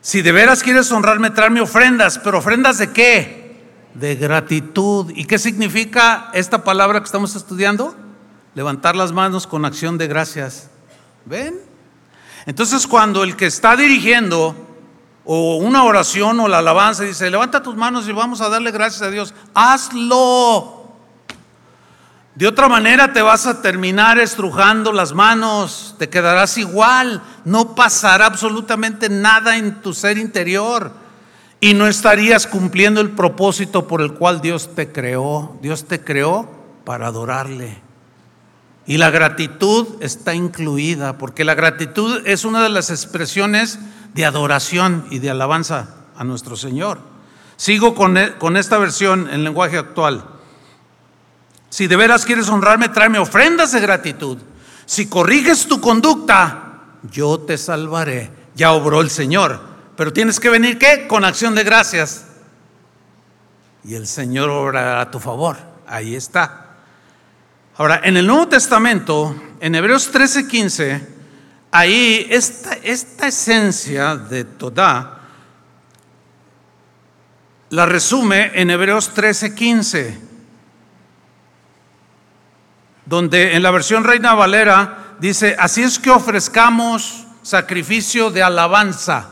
[0.00, 3.38] Si de veras quieres honrarme, tráeme ofrendas, pero ofrendas de qué?
[3.98, 5.10] de gratitud.
[5.14, 7.94] ¿Y qué significa esta palabra que estamos estudiando?
[8.54, 10.70] Levantar las manos con acción de gracias.
[11.24, 11.58] ¿Ven?
[12.46, 14.54] Entonces cuando el que está dirigiendo
[15.24, 19.02] o una oración o la alabanza dice, levanta tus manos y vamos a darle gracias
[19.02, 20.77] a Dios, hazlo.
[22.38, 28.26] De otra manera te vas a terminar estrujando las manos, te quedarás igual, no pasará
[28.26, 30.92] absolutamente nada en tu ser interior.
[31.60, 35.58] y no estarías cumpliendo el propósito por el cual Dios te creó.
[35.60, 36.48] Dios te creó
[36.84, 37.82] para adorarle.
[38.86, 43.80] Y la gratitud está incluida, porque la gratitud es una de las expresiones
[44.14, 47.00] de adoración y de alabanza a nuestro Señor.
[47.56, 50.37] Sigo con, e, con esta versión en lenguaje actual.
[51.70, 54.38] Si de veras quieres honrarme, tráeme ofrendas de gratitud.
[54.86, 58.30] Si corriges tu conducta, yo te salvaré.
[58.54, 59.60] Ya obró el Señor.
[59.96, 61.06] Pero tienes que venir, ¿qué?
[61.06, 62.24] Con acción de gracias.
[63.84, 65.56] Y el Señor obrará a tu favor.
[65.86, 66.76] Ahí está.
[67.76, 71.06] Ahora, en el Nuevo Testamento, en Hebreos 13:15,
[71.70, 75.18] ahí esta, esta esencia de Todá
[77.70, 80.27] la resume en Hebreos 13:15,
[83.08, 89.30] donde en la versión Reina Valera dice, así es que ofrezcamos sacrificio de alabanza,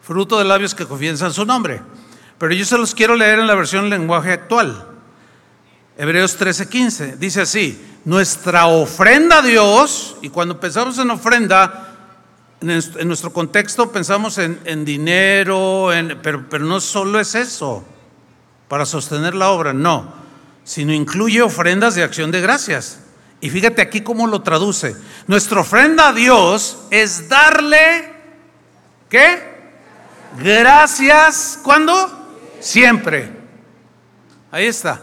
[0.00, 1.82] fruto de labios que confiesan su nombre.
[2.38, 4.86] Pero yo se los quiero leer en la versión lenguaje actual.
[5.98, 7.16] Hebreos 13:15.
[7.16, 11.96] Dice así, nuestra ofrenda a Dios, y cuando pensamos en ofrenda,
[12.60, 15.88] en nuestro contexto pensamos en, dinero,
[16.22, 17.84] pero, pero no solo es eso,
[18.68, 20.25] para sostener la obra, no,
[20.66, 22.98] sino incluye ofrendas de acción de gracias.
[23.40, 24.96] Y fíjate aquí cómo lo traduce.
[25.28, 28.12] Nuestra ofrenda a Dios es darle,
[29.08, 29.54] ¿qué?
[30.42, 32.50] Gracias, ¿cuándo?
[32.58, 33.30] Siempre.
[34.50, 35.00] Ahí está.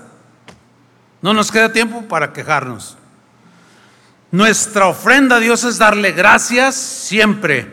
[1.21, 2.97] No nos queda tiempo para quejarnos.
[4.31, 7.71] Nuestra ofrenda a Dios es darle gracias siempre.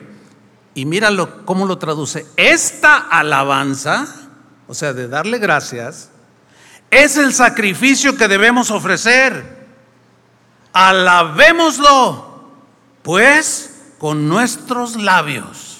[0.74, 2.24] Y míralo cómo lo traduce.
[2.36, 4.06] Esta alabanza,
[4.68, 6.09] o sea, de darle gracias,
[6.90, 9.60] es el sacrificio que debemos ofrecer.
[10.72, 12.50] Alabémoslo,
[13.02, 15.78] pues, con nuestros labios.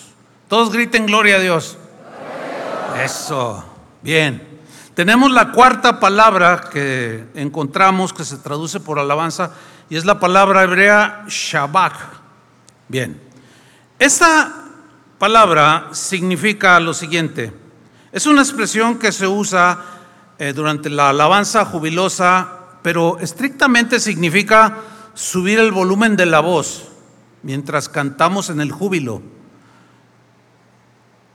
[0.49, 1.79] Todos griten gloria a Dios.
[3.03, 3.65] Eso,
[4.03, 4.49] bien.
[4.95, 9.53] Tenemos la cuarta palabra que encontramos que se traduce por alabanza
[9.89, 11.95] y es la palabra hebrea Shabbat.
[12.89, 13.21] Bien,
[13.99, 14.53] esta
[15.19, 17.53] palabra significa lo siguiente.
[18.13, 19.79] Es una expresión que se usa
[20.41, 22.49] eh, durante la alabanza jubilosa,
[22.81, 24.79] pero estrictamente significa
[25.13, 26.89] subir el volumen de la voz
[27.43, 29.21] mientras cantamos en el júbilo.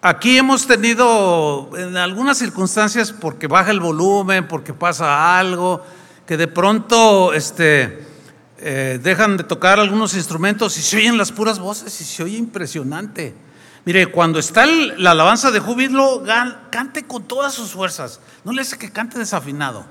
[0.02, 5.84] Aquí hemos tenido en algunas circunstancias porque baja el volumen, porque pasa algo,
[6.26, 8.08] que de pronto este,
[8.58, 12.38] eh, dejan de tocar algunos instrumentos y se oyen las puras voces y se oye
[12.38, 13.36] impresionante.
[13.86, 16.24] Mire, cuando está la alabanza de júbilo,
[16.72, 18.20] cante con todas sus fuerzas.
[18.44, 19.86] No le hace que cante desafinado.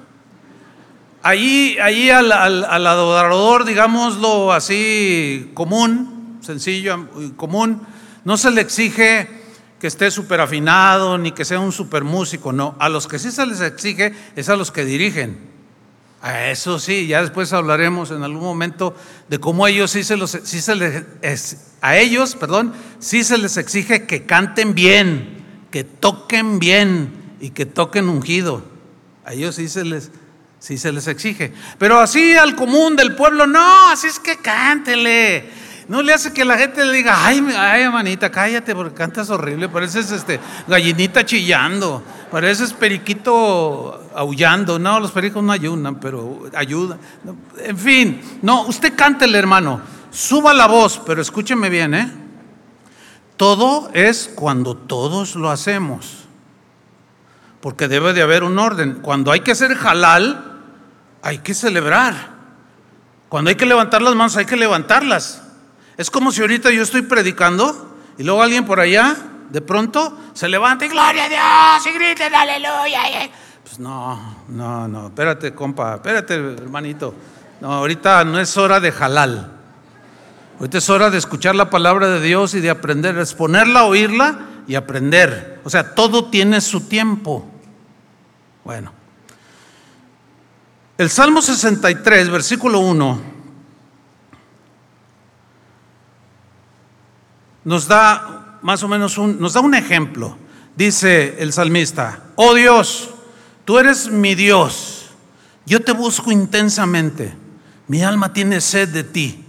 [1.22, 7.80] Ahí, ahí al, al adorador, digámoslo así, común, sencillo, común,
[8.24, 9.42] no se le exige
[9.78, 12.74] que esté súper afinado ni que sea un súper músico, no.
[12.78, 15.53] A los que sí se les exige es a los que dirigen.
[16.24, 18.96] A eso sí, ya después hablaremos en algún momento
[19.28, 21.04] de cómo ellos sí se los, sí se les,
[21.82, 27.66] a ellos, perdón, sí se les exige que canten bien, que toquen bien y que
[27.66, 28.64] toquen ungido.
[29.26, 30.12] A ellos sí se les,
[30.60, 31.52] sí se les exige.
[31.76, 35.44] Pero así al común del pueblo, no, así es que cántele
[35.88, 39.68] no le hace que la gente le diga, ay, ay, manita, cállate porque cantas horrible,
[39.68, 44.78] pareces este, gallinita chillando, pareces periquito aullando.
[44.78, 46.98] No, los pericos no ayudan, pero ayudan.
[47.58, 52.12] En fin, no, usted cántele, hermano, suba la voz, pero escúcheme bien, ¿eh?
[53.36, 56.24] Todo es cuando todos lo hacemos,
[57.60, 59.00] porque debe de haber un orden.
[59.02, 60.60] Cuando hay que hacer halal,
[61.22, 62.34] hay que celebrar.
[63.28, 65.42] Cuando hay que levantar las manos, hay que levantarlas.
[65.96, 69.16] Es como si ahorita yo estoy predicando y luego alguien por allá
[69.50, 73.00] de pronto se levanta y gloria a Dios y griten aleluya.
[73.64, 77.12] Pues no, no, no, espérate compa, espérate hermanito.
[77.60, 79.50] No, ahorita no es hora de halal.
[80.60, 84.38] Ahorita es hora de escuchar la palabra de Dios y de aprender, exponerla, oírla
[84.68, 85.60] y aprender.
[85.64, 87.44] O sea, todo tiene su tiempo.
[88.64, 88.92] Bueno.
[90.96, 93.34] El Salmo 63, versículo 1
[97.64, 100.36] nos da más o menos un, nos da un ejemplo.
[100.76, 103.13] Dice el salmista, oh Dios,
[103.64, 105.06] tú eres mi Dios,
[105.66, 107.34] yo te busco intensamente,
[107.88, 109.44] mi alma tiene sed de ti,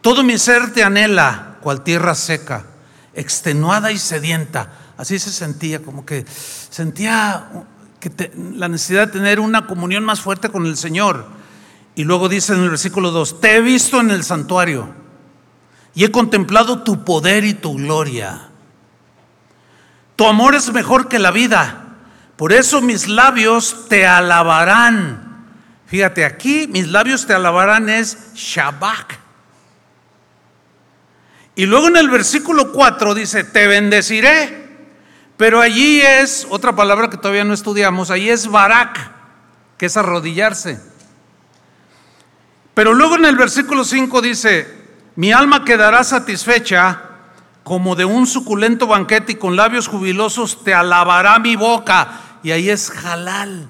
[0.00, 2.66] todo mi ser te anhela, cual tierra seca,
[3.14, 4.70] extenuada y sedienta.
[4.96, 7.48] Así se sentía, como que sentía
[7.98, 11.26] que la necesidad de tener una comunión más fuerte con el Señor.
[11.94, 14.92] Y luego dice en el versículo 2, te he visto en el santuario
[15.94, 18.50] y he contemplado tu poder y tu gloria.
[20.16, 21.83] Tu amor es mejor que la vida.
[22.36, 25.46] Por eso mis labios te alabarán.
[25.86, 29.12] Fíjate, aquí mis labios te alabarán es Shabbat.
[31.56, 34.64] Y luego en el versículo 4 dice, te bendeciré.
[35.36, 39.10] Pero allí es, otra palabra que todavía no estudiamos, allí es barak,
[39.76, 40.80] que es arrodillarse.
[42.74, 44.84] Pero luego en el versículo 5 dice,
[45.16, 47.02] mi alma quedará satisfecha
[47.62, 52.20] como de un suculento banquete y con labios jubilosos te alabará mi boca.
[52.44, 53.68] Y ahí es halal.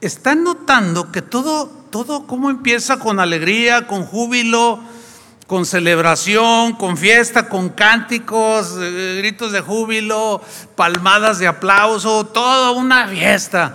[0.00, 4.78] Están notando que todo, todo como empieza con alegría, con júbilo,
[5.48, 10.40] con celebración, con fiesta, con cánticos, eh, gritos de júbilo,
[10.76, 13.74] palmadas de aplauso, toda una fiesta.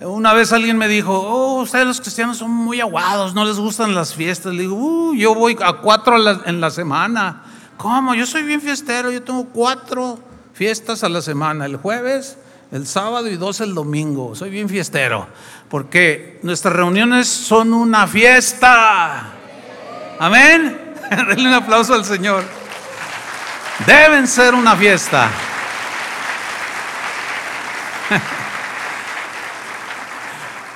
[0.00, 3.94] Una vez alguien me dijo, oh, ustedes los cristianos son muy aguados, no les gustan
[3.94, 4.52] las fiestas.
[4.52, 7.44] Le digo, uh, yo voy a cuatro en la semana.
[7.76, 8.16] ¿Cómo?
[8.16, 10.18] Yo soy bien fiestero, yo tengo cuatro
[10.54, 12.36] fiestas a la semana, el jueves,
[12.70, 14.34] el sábado y dos el domingo.
[14.34, 15.26] Soy bien fiestero,
[15.68, 19.32] porque nuestras reuniones son una fiesta.
[20.18, 20.94] Amén.
[21.10, 22.44] Denle un aplauso al Señor.
[23.86, 25.30] Deben ser una fiesta.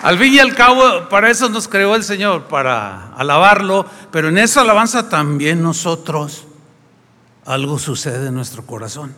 [0.03, 4.39] Al fin y al cabo, para eso nos creó el Señor, para alabarlo, pero en
[4.39, 6.45] esa alabanza también nosotros
[7.45, 9.15] algo sucede en nuestro corazón.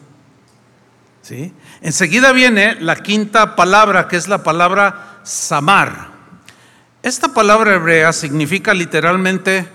[1.24, 1.54] ¿Sí?
[1.80, 6.08] Enseguida viene la quinta palabra, que es la palabra samar.
[7.02, 9.66] Esta palabra hebrea significa literalmente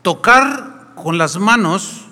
[0.00, 2.06] tocar con las manos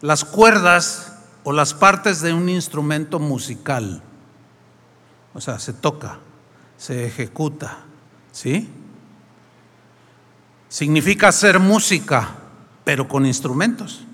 [0.00, 4.02] las cuerdas o las partes de un instrumento musical.
[5.32, 6.18] O sea, se toca,
[6.76, 7.78] se ejecuta,
[8.32, 8.68] ¿sí?
[10.68, 12.30] Significa hacer música,
[12.82, 14.04] pero con instrumentos.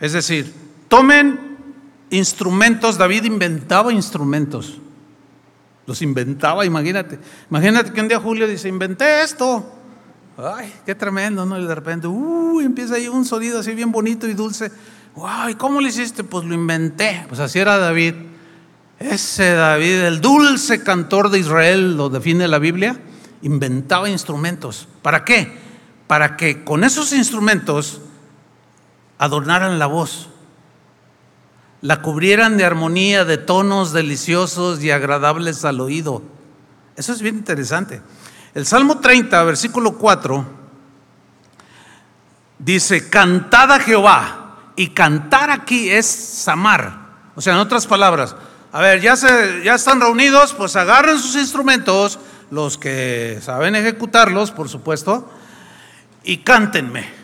[0.00, 0.54] Es decir,
[0.88, 1.47] tomen
[2.10, 4.78] instrumentos, David inventaba instrumentos.
[5.86, 7.18] Los inventaba, imagínate.
[7.50, 9.74] Imagínate que un día Julio dice, inventé esto.
[10.36, 11.58] Ay, qué tremendo, ¿no?
[11.58, 14.70] Y de repente, uy, empieza ahí un sonido así bien bonito y dulce.
[15.24, 16.24] Ay, ¿cómo lo hiciste?
[16.24, 17.24] Pues lo inventé.
[17.28, 18.14] Pues así era David.
[18.98, 23.00] Ese David, el dulce cantor de Israel, lo define la Biblia,
[23.42, 24.88] inventaba instrumentos.
[25.02, 25.56] ¿Para qué?
[26.08, 28.00] Para que con esos instrumentos
[29.18, 30.30] adornaran la voz,
[31.80, 36.22] la cubrieran de armonía, de tonos deliciosos y agradables al oído.
[36.96, 38.02] Eso es bien interesante.
[38.54, 40.44] El Salmo 30, versículo 4,
[42.58, 44.44] dice, cantad a Jehová.
[44.74, 47.08] Y cantar aquí es samar.
[47.34, 48.36] O sea, en otras palabras,
[48.70, 52.20] a ver, ya, se, ya están reunidos, pues agarren sus instrumentos,
[52.50, 55.28] los que saben ejecutarlos, por supuesto,
[56.22, 57.17] y cántenme.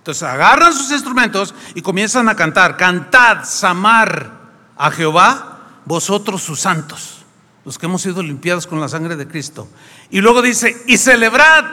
[0.00, 2.76] Entonces agarran sus instrumentos y comienzan a cantar.
[2.76, 4.32] Cantad, samar
[4.76, 7.20] a Jehová, vosotros sus santos
[7.64, 9.68] los que hemos sido limpiados con la sangre de Cristo.
[10.10, 11.64] Y luego dice, y celebrad.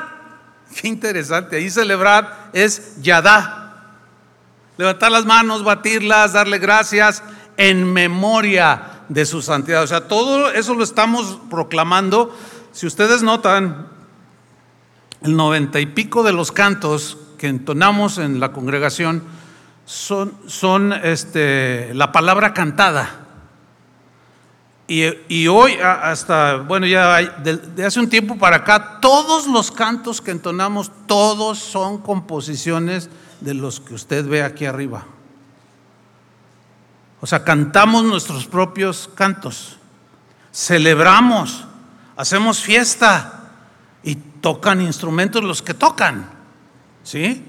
[0.79, 3.93] Qué interesante, ahí celebrad es yadá.
[4.77, 7.23] Levantar las manos, batirlas, darle gracias
[7.55, 9.81] en memoria de su santidad.
[9.81, 12.37] O sea, todo eso lo estamos proclamando.
[12.73, 13.87] Si ustedes notan,
[15.21, 19.23] el noventa y pico de los cantos que entonamos en la congregación
[19.85, 23.23] son, son este, la palabra cantada.
[24.89, 30.31] Y, hoy, hasta, bueno, ya de, hace un tiempo para acá, todos los cantos que
[30.31, 33.09] entonamos, todos son composiciones
[33.41, 35.03] de los que usted ve aquí arriba.
[37.19, 39.77] O sea, cantamos nuestros propios cantos,
[40.53, 41.65] celebramos,
[42.15, 43.49] hacemos fiesta
[44.03, 46.36] y tocan instrumentos los que tocan.
[47.07, 47.41] ¿Sí?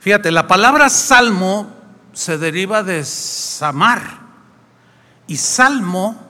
[0.00, 1.72] Fíjate, la palabra salmo
[2.12, 4.20] se deriva de samar.
[5.26, 6.26] Y salmo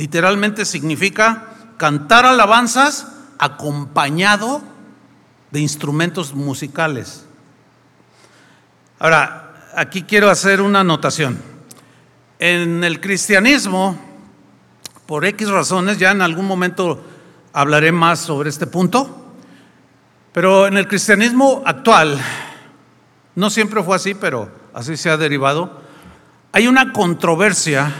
[0.00, 3.06] Literalmente significa cantar alabanzas
[3.38, 4.62] acompañado
[5.50, 7.26] de instrumentos musicales.
[8.98, 11.38] Ahora, aquí quiero hacer una anotación.
[12.38, 13.98] En el cristianismo,
[15.04, 17.04] por X razones, ya en algún momento
[17.52, 19.19] hablaré más sobre este punto,
[20.32, 22.20] pero en el cristianismo actual,
[23.34, 25.80] no siempre fue así, pero así se ha derivado,
[26.52, 27.92] hay una controversia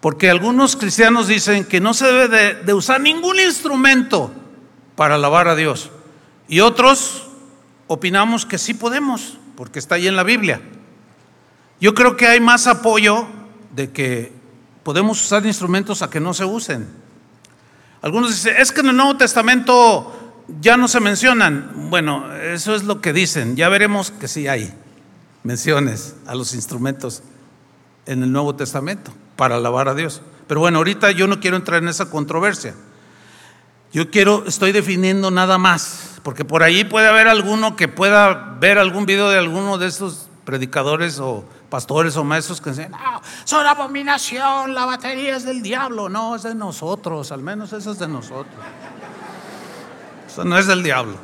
[0.00, 4.32] porque algunos cristianos dicen que no se debe de, usar ningún instrumento
[4.96, 5.90] para alabar a Dios.
[6.48, 7.28] Y otros
[7.86, 10.62] opinamos que sí podemos, porque está ahí en la Biblia.
[11.80, 13.26] Yo creo que hay más apoyo
[13.74, 14.32] de que
[14.82, 16.88] podemos usar instrumentos a que no se usen.
[18.00, 20.19] Algunos dicen, es que en el Nuevo Testamento
[20.60, 21.90] ya no se mencionan.
[21.90, 24.72] Bueno, eso es lo que dicen, ya veremos que sí hay.
[25.42, 27.22] menciones a los instrumentos
[28.06, 30.20] en el Nuevo Testamento para alabar a Dios.
[30.46, 32.74] Pero bueno, ahorita yo no quiero entrar en esa controversia.
[33.92, 38.78] Yo quiero, estoy definiendo nada más, porque por ahí puede haber alguno que pueda ver
[38.78, 43.66] algún video de alguno de estos predicadores o pastores o maestros que dicen, no, son
[43.66, 46.08] abominación, la batería es del diablo.
[46.08, 48.54] No, es de nosotros, al menos eso es de nosotros.
[50.30, 51.16] Eso no es del diablo.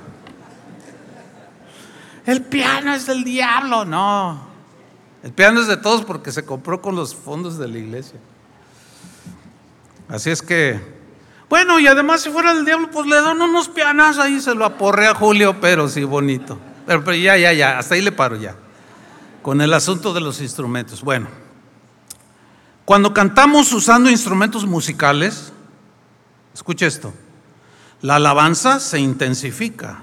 [2.26, 4.40] El piano es del diablo, no.
[5.22, 8.18] El piano es de todos porque se compró con los fondos de la iglesia.
[10.08, 10.80] Así es que,
[11.48, 14.64] bueno, y además si fuera del diablo, pues le dan unos pianos ahí, se lo
[14.64, 16.58] aporre a Julio, pero sí, bonito.
[16.84, 18.56] Pero, pero ya, ya, ya, hasta ahí le paro ya.
[19.42, 21.02] Con el asunto de los instrumentos.
[21.02, 21.28] Bueno,
[22.84, 25.52] cuando cantamos usando instrumentos musicales,
[26.52, 27.12] escuche esto,
[28.02, 30.02] la alabanza se intensifica.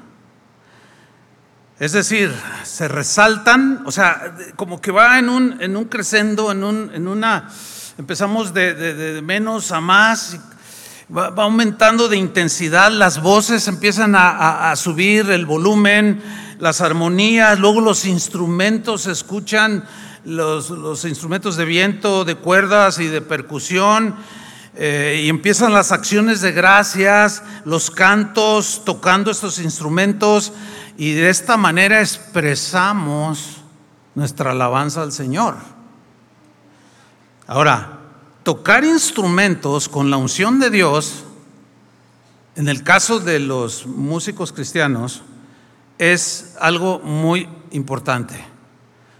[1.79, 2.31] Es decir,
[2.63, 7.07] se resaltan, o sea, como que va en un, en un crescendo, en, un, en
[7.07, 7.49] una,
[7.97, 10.37] empezamos de, menos a más,
[11.15, 16.21] va, aumentando de intensidad, las voces empiezan a, subir el volumen,
[16.59, 19.83] las armonías, luego los instrumentos se escuchan,
[20.23, 24.15] los, los instrumentos de viento, de cuerdas y de percusión,
[24.75, 30.53] eh, y empiezan las acciones de gracias, los cantos, tocando estos instrumentos,
[30.97, 33.57] y de esta manera expresamos
[34.15, 35.55] nuestra alabanza al Señor.
[37.45, 37.99] Ahora,
[38.43, 41.23] tocar instrumentos con la unción de Dios,
[42.55, 45.21] en el caso de los músicos cristianos,
[45.97, 48.43] es algo muy importante.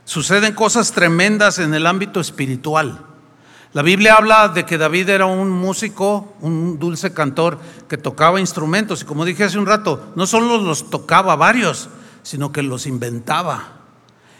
[0.05, 3.12] Suceden cosas tremendas en el ámbito espiritual.
[3.74, 7.57] La Biblia habla de que David era un músico, un dulce cantor
[7.89, 9.01] que tocaba instrumentos.
[9.01, 11.89] Y como dije hace un rato, no solo los tocaba varios,
[12.21, 13.80] sino que los inventaba.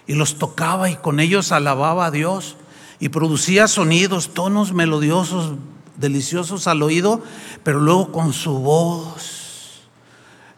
[0.06, 2.58] Y los tocaba y con ellos alababa a Dios.
[3.00, 5.54] Y producía sonidos, tonos melodiosos,
[5.98, 7.24] deliciosos al oído,
[7.64, 9.82] pero luego con su voz.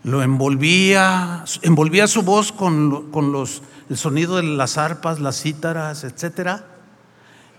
[0.04, 6.04] Lo envolvía, envolvía su voz con, con los, el sonido de las arpas, las cítaras,
[6.04, 6.75] etcétera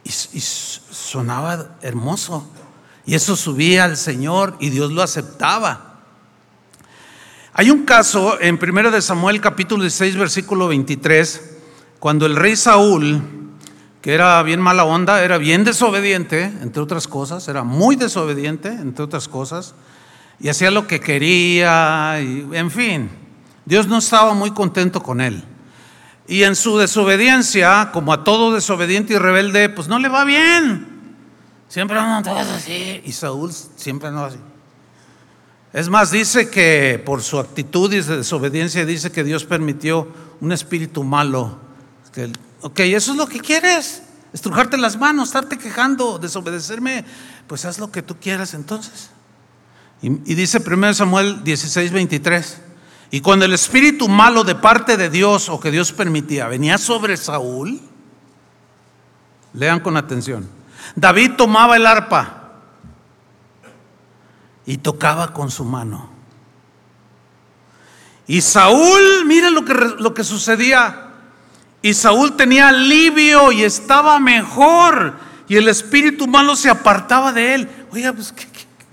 [0.06, 2.48] y, sonaba hermoso.
[3.04, 6.02] Y eso subía al Señor y Dios lo aceptaba.
[7.52, 11.56] Hay un caso en 1 de Samuel capítulo 16 versículo 23,
[11.98, 13.22] cuando el rey Saúl,
[14.02, 19.04] que era bien mala onda, era bien desobediente, entre otras cosas, era muy desobediente, entre
[19.04, 19.74] otras cosas,
[20.38, 23.08] y hacía lo que quería, y, en fin,
[23.64, 25.42] Dios no estaba muy contento con él.
[26.28, 30.96] Y en su desobediencia, como a todo desobediente y rebelde, pues no le va bien.
[31.68, 33.00] Siempre andan todos así.
[33.04, 34.38] Y Saúl siempre no así.
[35.72, 40.08] Es más, dice que por su actitud y desobediencia, dice que Dios permitió
[40.40, 41.58] un espíritu malo.
[42.12, 44.02] Que, ok, eso es lo que quieres.
[44.32, 47.04] Estrujarte las manos, estarte quejando, desobedecerme.
[47.46, 49.10] Pues haz lo que tú quieras entonces.
[50.02, 52.60] Y, y dice 1 Samuel 16, 23.
[53.10, 57.16] Y cuando el espíritu malo de parte de Dios o que Dios permitía venía sobre
[57.16, 57.80] Saúl,
[59.52, 60.48] lean con atención,
[60.94, 62.52] David tomaba el arpa
[64.66, 66.10] y tocaba con su mano.
[68.26, 71.10] Y Saúl, miren lo que, lo que sucedía.
[71.80, 75.14] Y Saúl tenía alivio y estaba mejor.
[75.48, 77.86] Y el espíritu malo se apartaba de él.
[77.92, 78.34] Oiga, pues,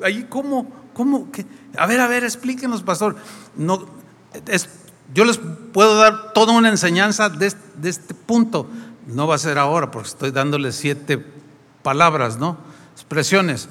[0.03, 1.27] ahí cómo, cómo,
[1.75, 3.15] a ver, a ver, explíquenos, pastor.
[3.55, 3.87] No,
[5.13, 5.39] yo les
[5.71, 7.47] puedo dar toda una enseñanza de,
[7.83, 8.67] este punto.
[9.07, 11.23] No va a ser ahora porque estoy dándoles siete
[11.81, 12.57] palabras, ¿no?
[12.93, 13.67] Expresiones.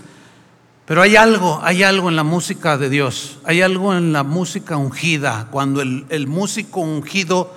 [0.85, 4.77] Pero hay algo, hay algo en la música de Dios, hay algo en la música
[4.77, 7.53] ungida, cuando el, el músico ungido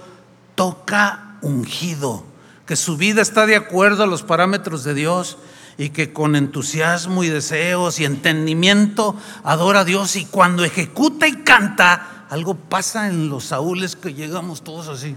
[0.53, 2.23] toca ungido,
[2.65, 5.37] que su vida está de acuerdo a los parámetros de Dios
[5.77, 11.33] y que con entusiasmo y deseos y entendimiento adora a Dios y cuando ejecuta y
[11.43, 15.15] canta, algo pasa en los saúles que llegamos todos así.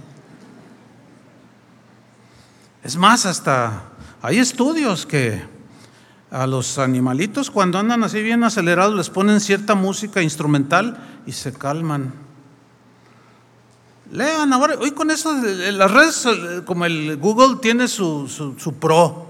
[2.83, 3.83] Es más, hasta
[4.23, 5.43] hay estudios que
[6.31, 11.53] a los animalitos cuando andan así bien acelerados les ponen cierta música instrumental y se
[11.53, 12.13] calman.
[14.11, 16.27] Lean ahora, hoy con eso, las redes
[16.65, 19.27] como el Google tiene su, su pro.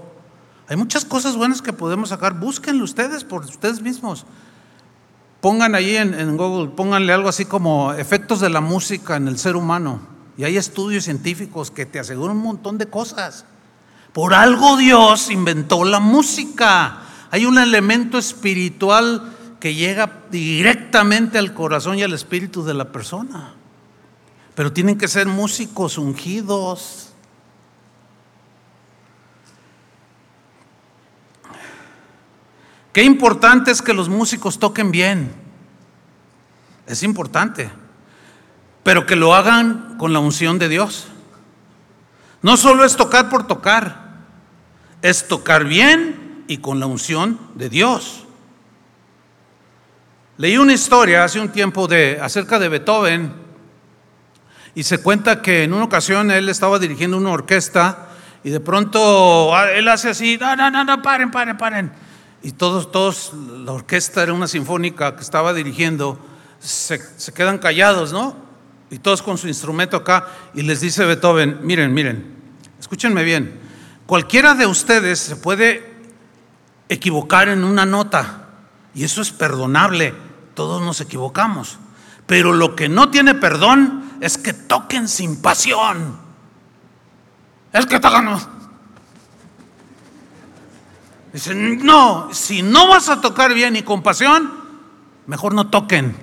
[0.67, 2.39] Hay muchas cosas buenas que podemos sacar.
[2.39, 4.25] Búsquenlo ustedes por ustedes mismos.
[5.41, 9.55] Pongan ahí en, Google, pónganle algo así como efectos de la música en el ser
[9.55, 10.01] humano.
[10.37, 13.45] Y hay estudios científicos que te aseguran un montón de cosas.
[14.13, 16.99] Por algo Dios inventó la música.
[17.31, 23.53] Hay un elemento espiritual que llega directamente al corazón y al espíritu de la persona.
[24.55, 27.08] Pero tienen que ser músicos ungidos.
[32.93, 35.31] Qué importante es que los músicos toquen bien.
[36.87, 37.69] Es importante.
[38.83, 41.07] Pero que lo hagan con la unción de Dios.
[42.41, 44.09] No solo es tocar por tocar,
[45.01, 48.25] es tocar bien y con la unción de Dios.
[50.37, 53.33] Leí una historia hace un tiempo de, acerca de Beethoven
[54.73, 58.07] y se cuenta que en una ocasión él estaba dirigiendo una orquesta
[58.41, 61.91] y de pronto ah, él hace así, no, no, no, no, paren, paren, paren.
[62.41, 66.19] Y todos, todos, la orquesta era una sinfónica que estaba dirigiendo,
[66.59, 68.35] se, se quedan callados, ¿no?
[68.89, 72.35] Y todos con su instrumento acá y les dice Beethoven, miren, miren,
[72.79, 73.59] escúchenme bien,
[74.05, 75.89] cualquiera de ustedes se puede
[76.87, 78.47] equivocar en una nota
[78.95, 80.13] y eso es perdonable,
[80.55, 81.77] todos nos equivocamos.
[82.25, 86.19] Pero lo que no tiene perdón es que toquen sin pasión.
[87.73, 88.58] Es que tocan.
[91.33, 94.51] Dicen, no, si no vas a tocar bien y con pasión,
[95.27, 96.15] mejor no toquen.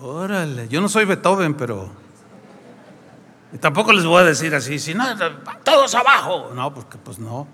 [0.00, 2.02] Órale, yo no soy Beethoven, pero
[3.52, 5.04] y tampoco les voy a decir así, si no,
[5.62, 6.50] todos abajo.
[6.54, 7.46] No, porque pues no.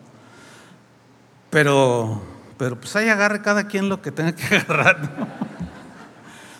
[1.50, 2.22] Pero,
[2.56, 5.00] pero pues ahí agarre cada quien lo que tenga que agarrar.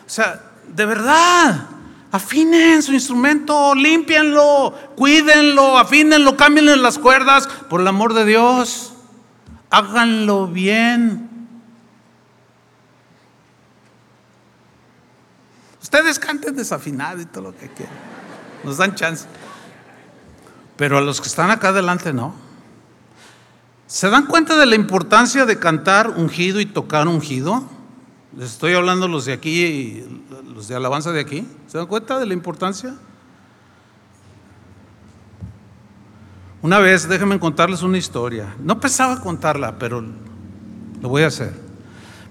[0.04, 1.66] O sea, de verdad,
[2.12, 8.92] afinen su instrumento, límpienlo, cuídenlo, afínenlo, cámbienle las cuerdas, por el amor de Dios.
[9.70, 11.28] Háganlo bien.
[15.82, 18.08] Ustedes canten desafinado y todo lo que quieran
[18.64, 19.26] nos dan chance.
[20.76, 22.34] Pero a los que están acá adelante no.
[23.86, 27.64] ¿Se dan cuenta de la importancia de cantar ungido y tocar ungido?
[28.36, 30.22] Les estoy hablando los de aquí y
[30.54, 31.46] los de alabanza de aquí.
[31.66, 32.94] ¿Se dan cuenta de la importancia?
[36.60, 38.54] Una vez, déjenme contarles una historia.
[38.58, 40.04] No pensaba contarla, pero
[41.00, 41.54] lo voy a hacer.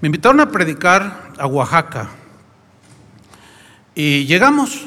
[0.01, 2.09] Me invitaron a predicar a Oaxaca.
[3.95, 4.85] Y llegamos,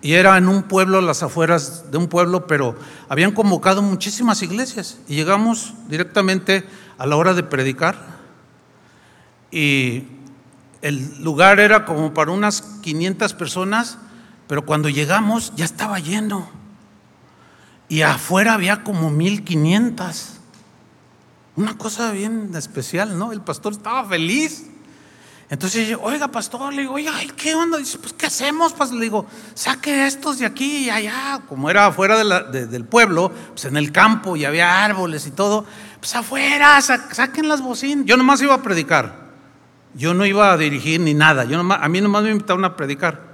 [0.00, 2.76] y era en un pueblo, las afueras de un pueblo, pero
[3.08, 4.98] habían convocado muchísimas iglesias.
[5.08, 6.64] Y llegamos directamente
[6.98, 7.96] a la hora de predicar.
[9.50, 10.04] Y
[10.82, 13.98] el lugar era como para unas 500 personas,
[14.48, 16.50] pero cuando llegamos ya estaba lleno.
[17.88, 20.40] Y afuera había como 1500.
[21.54, 23.32] Una cosa bien especial, ¿no?
[23.32, 24.66] El pastor estaba feliz.
[25.50, 27.76] Entonces yo, oiga, pastor, le digo, oiga, ¿qué onda?
[27.76, 28.72] Dice, pues, ¿qué hacemos?
[28.72, 31.42] Pues le digo, saque estos de aquí y allá.
[31.46, 35.66] Como era afuera del pueblo, pues en el campo y había árboles y todo,
[36.00, 38.06] pues afuera, saquen las bocinas.
[38.06, 39.21] Yo nomás iba a predicar.
[39.94, 41.44] Yo no iba a dirigir ni nada.
[41.44, 43.32] Yo nomás, a mí nomás me invitaron a predicar.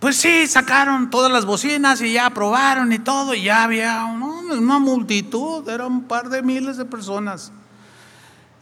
[0.00, 4.78] Pues sí, sacaron todas las bocinas y ya aprobaron y todo, y ya había una
[4.78, 7.52] multitud, eran un par de miles de personas.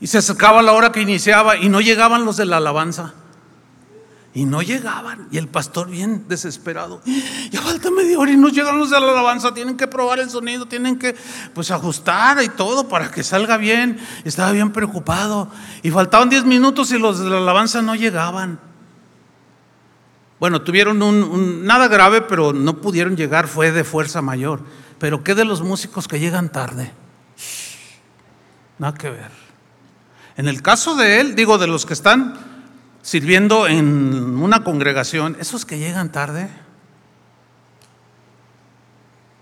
[0.01, 3.15] Y se acercaba la hora que iniciaba y no llegaban los de la alabanza.
[4.35, 5.29] Y no llegaban.
[5.31, 7.01] Y el pastor bien desesperado.
[7.51, 9.55] Ya falta media hora y no llegan los de la alabanza.
[9.55, 11.17] Tienen que probar el sonido, tienen que
[11.55, 13.99] pues ajustar y todo para que salga bien.
[14.25, 15.51] Estaba bien preocupado.
[15.83, 18.61] Y faltaban 10 minutos y los de la alabanza no llegaban.
[20.39, 23.49] Bueno, tuvieron un, nada grave, pero no pudieron llegar.
[23.49, 24.63] Fue de fuerza mayor.
[24.99, 26.93] Pero ¿qué de los músicos que llegan tarde?
[28.79, 29.31] Nada que ver.
[30.37, 32.48] En el caso de él, digo, de los que están
[33.03, 36.49] sirviendo en una congregación, esos que llegan tarde,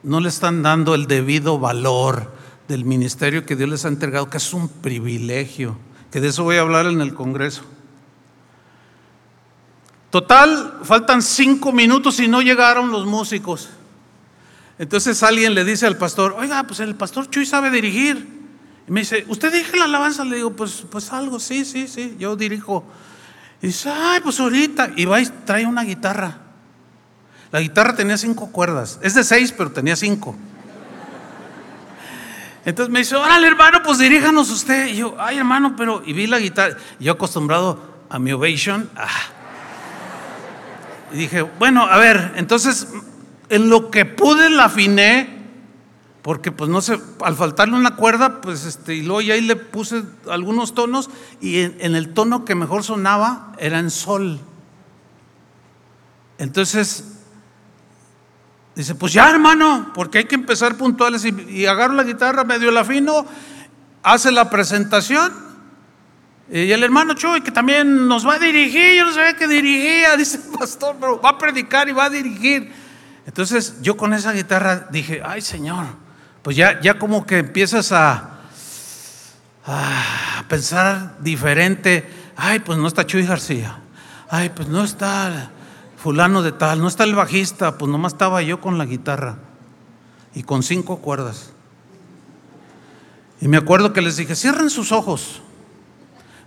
[0.02, 2.32] no le están dando el debido valor
[2.68, 5.76] del ministerio que Dios les ha entregado, que es un privilegio,
[6.10, 7.62] que de eso voy a hablar en el Congreso.
[10.10, 13.68] Total, faltan cinco minutos y no llegaron los músicos.
[14.78, 18.36] Entonces alguien le dice al pastor, oiga, pues el pastor Chuy sabe dirigir.
[18.88, 20.24] Y me dice, ¿usted dirige la alabanza?
[20.24, 22.84] Le digo, pues, pues algo, sí, sí, sí, yo dirijo.
[23.62, 24.90] Y dice, ay, pues ahorita.
[24.96, 26.38] Y va y trae una guitarra.
[27.52, 28.98] La guitarra tenía cinco cuerdas.
[29.02, 30.36] Es de seis, pero tenía cinco.
[32.64, 34.88] Entonces me dice, órale hermano, pues diríjanos usted.
[34.88, 36.76] Y yo, ay hermano, pero, y vi la guitarra.
[36.98, 37.80] yo acostumbrado
[38.10, 38.90] a mi ovation.
[38.96, 39.08] Ah.
[41.12, 42.88] Y dije, bueno, a ver, entonces,
[43.48, 45.35] en lo que pude la afiné
[46.26, 49.54] porque pues no sé, al faltarle una cuerda, pues este, y luego ya ahí le
[49.54, 51.08] puse algunos tonos
[51.40, 54.40] y en, el tono que mejor sonaba era en sol.
[56.38, 57.04] Entonces,
[58.74, 62.72] dice, pues ya hermano, porque hay que empezar puntuales y, y agarro la guitarra, medio
[62.72, 63.24] la afino,
[64.02, 65.32] hace la presentación
[66.50, 70.16] y el hermano Chuy, que también nos va a dirigir, yo no sabía que dirigía,
[70.16, 72.72] dice el pastor, pero va a predicar y va a dirigir.
[73.26, 76.04] Entonces yo con esa guitarra dije, ay Señor,
[76.46, 78.38] pues ya, ya como que empiezas a,
[80.48, 82.08] pensar diferente.
[82.36, 83.80] Ay, pues no está Chuy García.
[84.30, 85.50] Ay, pues no está
[85.96, 89.38] fulano de tal, no está el bajista, pues nomás estaba yo con la guitarra
[90.36, 91.50] y con cinco cuerdas.
[93.40, 95.42] Y me acuerdo que les dije, cierren sus ojos.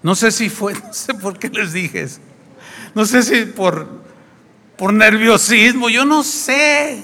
[0.01, 2.07] No sé si fue, no sé por qué les dije.
[2.95, 3.85] No sé si por,
[4.77, 7.03] por nerviosismo, yo no sé.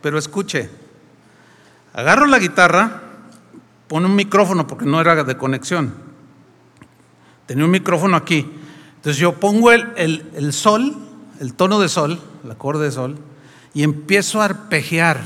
[0.00, 0.70] Pero escuche,
[1.96, 3.02] agarro la guitarra,
[3.88, 5.94] pone un micrófono porque no era de conexión.
[7.46, 8.48] Tenía un micrófono aquí.
[8.96, 10.94] Entonces yo pongo el, el, el sol,
[11.40, 13.18] el tono de sol, el acorde de sol,
[13.72, 15.20] y empiezo a arpegiar.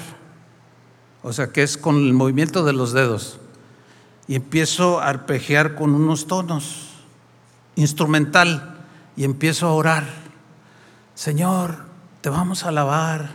[1.22, 3.38] O sea, que es con el movimiento de los dedos.
[4.28, 6.90] Y empiezo a arpegiar con unos tonos
[7.74, 8.76] instrumental
[9.16, 10.04] y empiezo a orar.
[11.14, 11.78] Señor,
[12.20, 13.30] te vamos a alabar.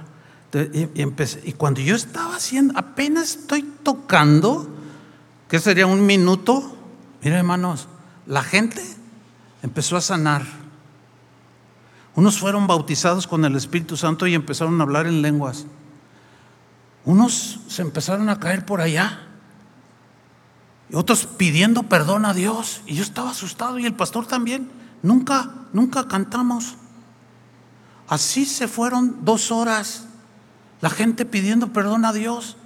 [0.56, 4.70] Y, cuando yo estaba haciendo, apenas estoy tocando,
[5.50, 6.78] que sería un minuto,
[7.22, 7.90] mira hermanos,
[8.26, 8.82] la gente
[9.62, 10.44] empezó a sanar.
[12.16, 15.66] Unos fueron bautizados con el Espíritu Santo y empezaron a hablar en lenguas.
[17.04, 19.28] Unos se empezaron a caer por allá.
[20.90, 22.82] Y otros pidiendo perdón a Dios.
[22.86, 24.72] Y yo estaba asustado y el pastor también.
[25.04, 26.76] Nunca, nunca cantamos.
[28.08, 30.05] Así se fueron dos horas.
[30.82, 32.58] La gente pidiendo perdón a Dios.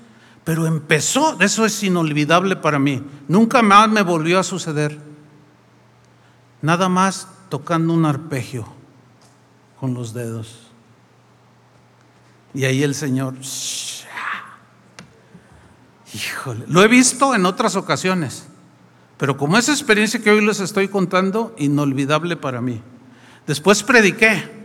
[0.43, 3.03] Pero empezó, eso es inolvidable para mí.
[3.27, 4.99] Nunca más me volvió a suceder.
[6.61, 8.65] Nada más tocando un arpegio
[9.79, 10.69] con los dedos.
[12.53, 13.35] Y ahí el Señor,
[16.13, 18.47] híjole, lo he visto en otras ocasiones,
[19.17, 22.81] pero como esa experiencia que hoy les estoy contando, inolvidable para mí.
[23.45, 24.57] Después prediqué.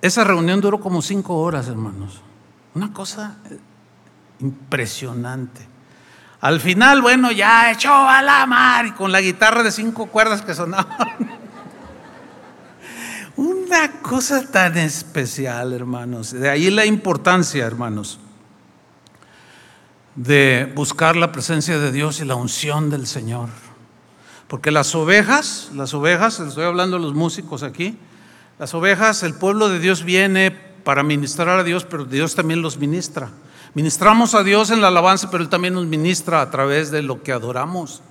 [0.00, 2.20] Esa reunión duró como cinco horas, hermanos.
[2.74, 3.58] Una cosa eh,
[4.40, 5.66] impresionante.
[6.40, 10.42] Al final, bueno, ya echó a la mar y con la guitarra de cinco cuerdas
[10.42, 10.88] que sonaban.
[13.36, 16.32] Una cosa tan especial, hermanos.
[16.32, 18.18] De ahí la importancia, hermanos,
[20.16, 23.48] de buscar la presencia de Dios y la unción del Señor.
[24.48, 27.96] Porque las ovejas, las ovejas, estoy hablando de los músicos aquí,
[28.58, 32.78] las ovejas, el pueblo de Dios viene para ministrar a Dios, pero Dios también los
[32.78, 33.30] ministra.
[33.74, 37.22] Ministramos a Dios en la alabanza, pero Él también nos ministra a través de lo
[37.22, 38.02] que adoramos.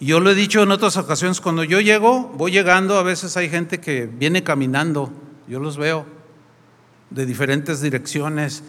[0.00, 3.48] Yo lo he dicho en otras ocasiones, cuando yo llego, voy llegando, a veces hay
[3.48, 5.12] gente que viene caminando,
[5.48, 6.04] yo los veo
[7.10, 8.62] de diferentes direcciones,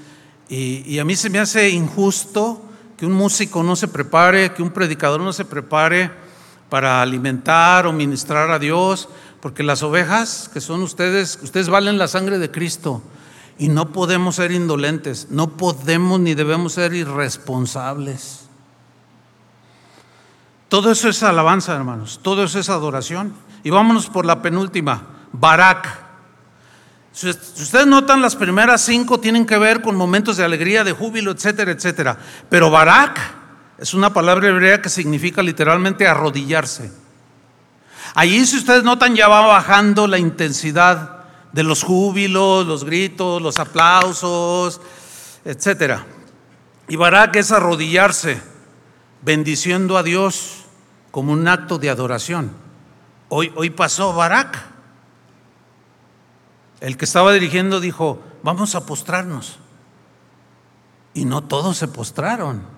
[0.47, 2.61] y, y, a mí se me hace injusto
[2.97, 6.11] que un músico no se prepare, que un predicador no se prepare
[6.69, 9.09] para alimentar o ministrar a Dios,
[9.45, 13.03] porque las ovejas que son ustedes, ustedes valen la sangre de Cristo.
[13.59, 18.47] Y no podemos ser indolentes, no podemos ni debemos ser irresponsables.
[20.67, 22.21] Todo eso es alabanza, hermanos.
[22.23, 23.35] Todo eso es adoración.
[23.63, 25.95] Y vámonos por la penúltima, Barak.
[27.11, 31.29] Si ustedes notan, las primeras cinco tienen que ver con momentos de alegría, de júbilo,
[31.29, 32.17] etcétera, etcétera.
[32.49, 33.19] Pero Barak
[33.77, 37.04] es una palabra hebrea que significa literalmente arrodillarse.
[38.15, 43.59] Allí, si ustedes notan, ya va bajando la intensidad de los júbilos, los gritos, los
[43.59, 44.79] aplausos,
[45.43, 46.05] etcétera.
[46.87, 48.41] Y Barak es arrodillarse,
[49.21, 50.63] bendiciendo a Dios
[51.11, 52.51] como un acto de adoración.
[53.27, 54.63] Hoy, hoy pasó Barak.
[56.79, 59.59] El que estaba dirigiendo dijo, vamos a postrarnos.
[61.13, 62.74] Y no todos se postraron.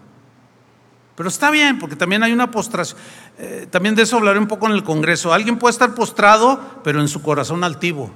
[1.17, 2.97] Pero está bien, porque también hay una postración.
[3.37, 5.33] Eh, también de eso hablaré un poco en el Congreso.
[5.33, 8.09] Alguien puede estar postrado, pero en su corazón altivo.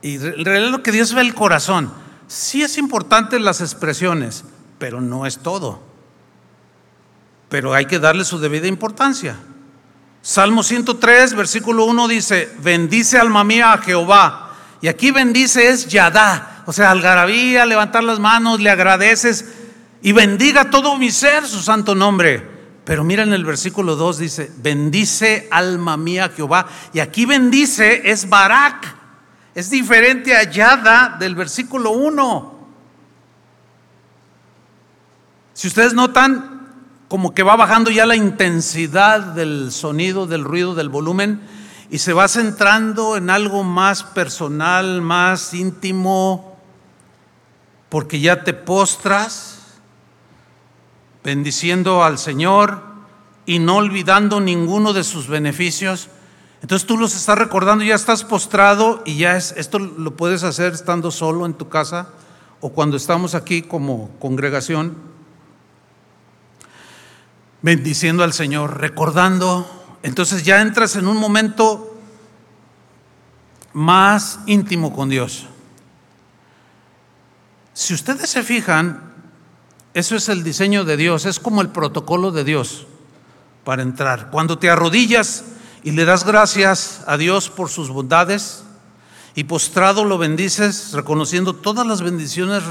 [0.00, 1.92] Y en realidad lo que Dios ve el corazón.
[2.28, 4.44] Sí es importante las expresiones,
[4.78, 5.90] pero no es todo
[7.50, 9.36] pero hay que darle su debida importancia.
[10.22, 14.52] Salmo 103, versículo 1 dice, bendice alma mía a Jehová.
[14.80, 19.44] Y aquí bendice es Yadá, o sea, algarabía, levantar las manos, le agradeces
[20.02, 22.60] y bendiga todo mi ser su santo nombre.
[22.84, 26.66] Pero mira en el versículo 2 dice, bendice alma mía Jehová.
[26.92, 28.96] Y aquí bendice es Barak.
[29.54, 32.58] Es diferente a Yada del versículo 1.
[35.52, 36.68] Si ustedes notan,
[37.08, 41.42] como que va bajando ya la intensidad del sonido, del ruido, del volumen,
[41.90, 46.56] y se va centrando en algo más personal, más íntimo,
[47.88, 49.59] porque ya te postras
[51.22, 52.82] bendiciendo al Señor
[53.46, 56.08] y no olvidando ninguno de sus beneficios.
[56.62, 60.72] Entonces tú los estás recordando, ya estás postrado y ya es, esto lo puedes hacer
[60.72, 62.08] estando solo en tu casa
[62.60, 64.96] o cuando estamos aquí como congregación
[67.62, 69.68] bendiciendo al Señor, recordando.
[70.02, 71.98] Entonces ya entras en un momento
[73.72, 75.46] más íntimo con Dios.
[77.72, 79.09] Si ustedes se fijan,
[79.94, 82.86] eso es el diseño de Dios, es como el protocolo de Dios
[83.64, 84.30] para entrar.
[84.30, 85.44] Cuando te arrodillas
[85.82, 88.64] y le das gracias a Dios por sus bondades
[89.34, 92.62] y postrado lo bendices, reconociendo todas las bendiciones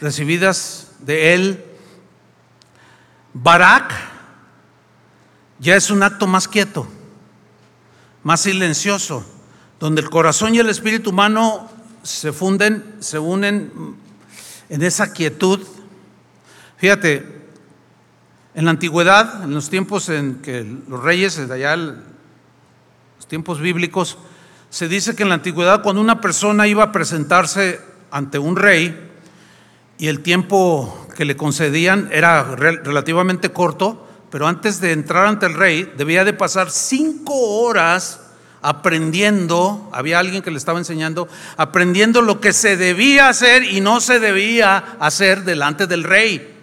[0.00, 1.64] recibidas de Él,
[3.32, 3.92] Barak
[5.58, 6.86] ya es un acto más quieto,
[8.22, 9.24] más silencioso,
[9.78, 11.70] donde el corazón y el espíritu humano
[12.02, 13.96] se funden, se unen
[14.68, 15.60] en esa quietud.
[16.80, 17.26] Fíjate,
[18.54, 24.16] en la antigüedad, en los tiempos en que los reyes, de allá, los tiempos bíblicos,
[24.70, 28.98] se dice que en la antigüedad cuando una persona iba a presentarse ante un rey
[29.98, 35.54] y el tiempo que le concedían era relativamente corto, pero antes de entrar ante el
[35.54, 38.20] rey debía de pasar cinco horas
[38.62, 41.28] aprendiendo, había alguien que le estaba enseñando,
[41.58, 46.56] aprendiendo lo que se debía hacer y no se debía hacer delante del rey.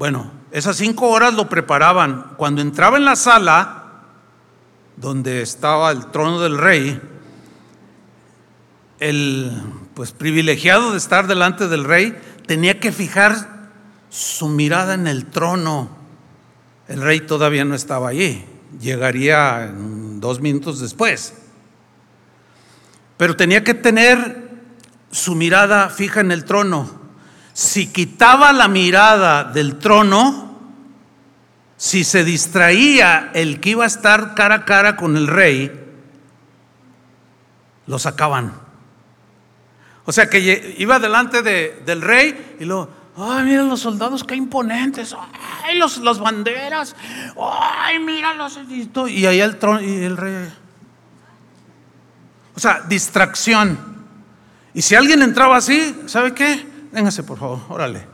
[0.00, 2.32] Bueno, esas cinco horas lo preparaban.
[2.38, 4.06] Cuando entraba en la sala
[4.96, 6.98] donde estaba el trono del rey,
[8.98, 9.52] el
[9.92, 13.68] pues privilegiado de estar delante del rey tenía que fijar
[14.08, 15.90] su mirada en el trono.
[16.88, 18.46] El rey todavía no estaba allí
[18.80, 21.34] llegaría dos minutos después.
[23.18, 24.48] Pero tenía que tener
[25.10, 26.99] su mirada fija en el trono.
[27.60, 30.58] Si quitaba la mirada del trono,
[31.76, 35.70] si se distraía el que iba a estar cara a cara con el rey,
[37.86, 38.54] lo sacaban.
[40.06, 42.88] O sea que iba delante del rey y lo,
[43.18, 45.14] ay, mira los soldados, qué imponentes
[45.62, 46.96] ay, los, las banderas,
[47.38, 48.58] ay, míralos.
[49.06, 50.50] Y ahí el trono y el rey.
[52.56, 53.78] O sea, distracción.
[54.72, 56.69] Y si alguien entraba así, ¿sabe qué?
[56.92, 58.06] Véngase, por favor, órale.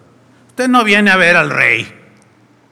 [0.49, 1.87] Usted no viene a ver al rey.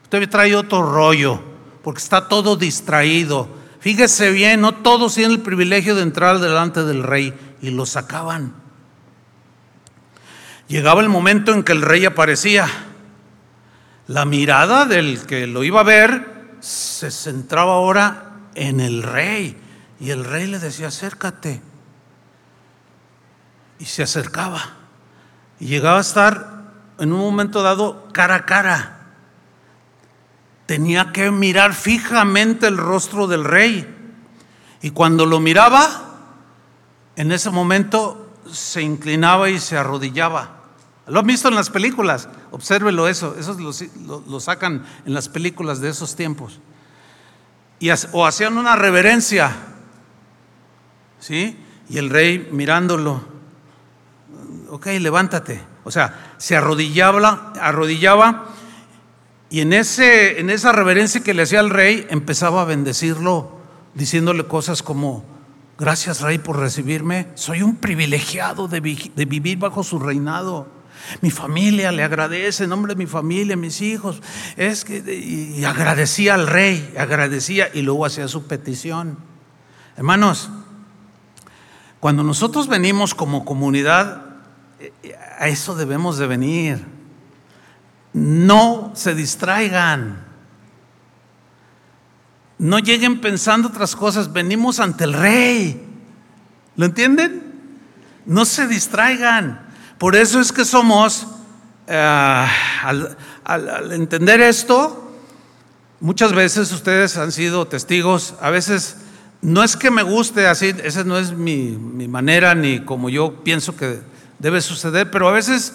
[0.03, 1.41] Usted trae otro rollo,
[1.83, 3.49] porque está todo distraído.
[3.81, 8.55] Fíjese bien, no todos tienen el privilegio de entrar delante del rey y lo sacaban.
[10.69, 12.67] Llegaba el momento en que el rey aparecía
[14.07, 16.35] la mirada del que lo iba a ver
[16.65, 19.61] se centraba ahora en el rey.
[20.01, 21.61] Y el rey le decía, acércate.
[23.79, 24.84] Y se acercaba.
[25.61, 26.65] Y llegaba a estar
[26.99, 28.99] en un momento dado cara a cara.
[30.67, 33.87] Tenía que mirar fijamente el rostro del rey.
[34.83, 36.15] Y cuando lo miraba,
[37.17, 40.61] en ese momento se inclinaba y se arrodillaba.
[41.07, 45.91] Lo han visto en las películas, obsérvelo eso, eso lo, sacan en las películas de
[45.91, 46.61] esos tiempos.
[47.79, 49.55] Y, o hacían una reverencia,
[51.21, 51.59] ¿sí?
[51.91, 53.23] Y el rey mirándolo,
[54.75, 55.63] ok, levántate.
[55.85, 58.47] O sea, se arrodillaba, arrodillaba
[59.49, 63.57] y en, ese, en esa reverencia que le hacía al rey empezaba a bendecirlo,
[63.95, 65.25] diciéndole cosas como,
[65.79, 70.67] gracias rey por recibirme, soy un privilegiado de, vivir bajo su reinado.
[71.21, 74.21] Mi familia le agradece, en nombre de mi familia, mis hijos.
[74.57, 79.19] Es que, y agradecía al rey, agradecía y luego hacía su petición.
[79.97, 80.51] Hermanos,
[82.01, 84.24] cuando nosotros venimos como comunidad,
[85.39, 86.85] a eso debemos de venir.
[88.13, 90.25] No se distraigan.
[92.59, 94.33] No lleguen pensando otras cosas.
[94.33, 95.85] Venimos ante el rey.
[96.77, 97.43] ¿Lo entienden?
[98.27, 99.67] No se distraigan.
[99.99, 101.27] Por eso es que somos,
[101.87, 102.47] eh,
[102.85, 103.17] al,
[103.93, 105.13] entender esto,
[106.01, 108.97] muchas veces ustedes han sido testigos, a veces
[109.41, 113.45] no es que me guste así, esa no es mi, mi manera ni como yo
[113.45, 114.01] pienso que
[114.39, 115.75] debe suceder, pero a veces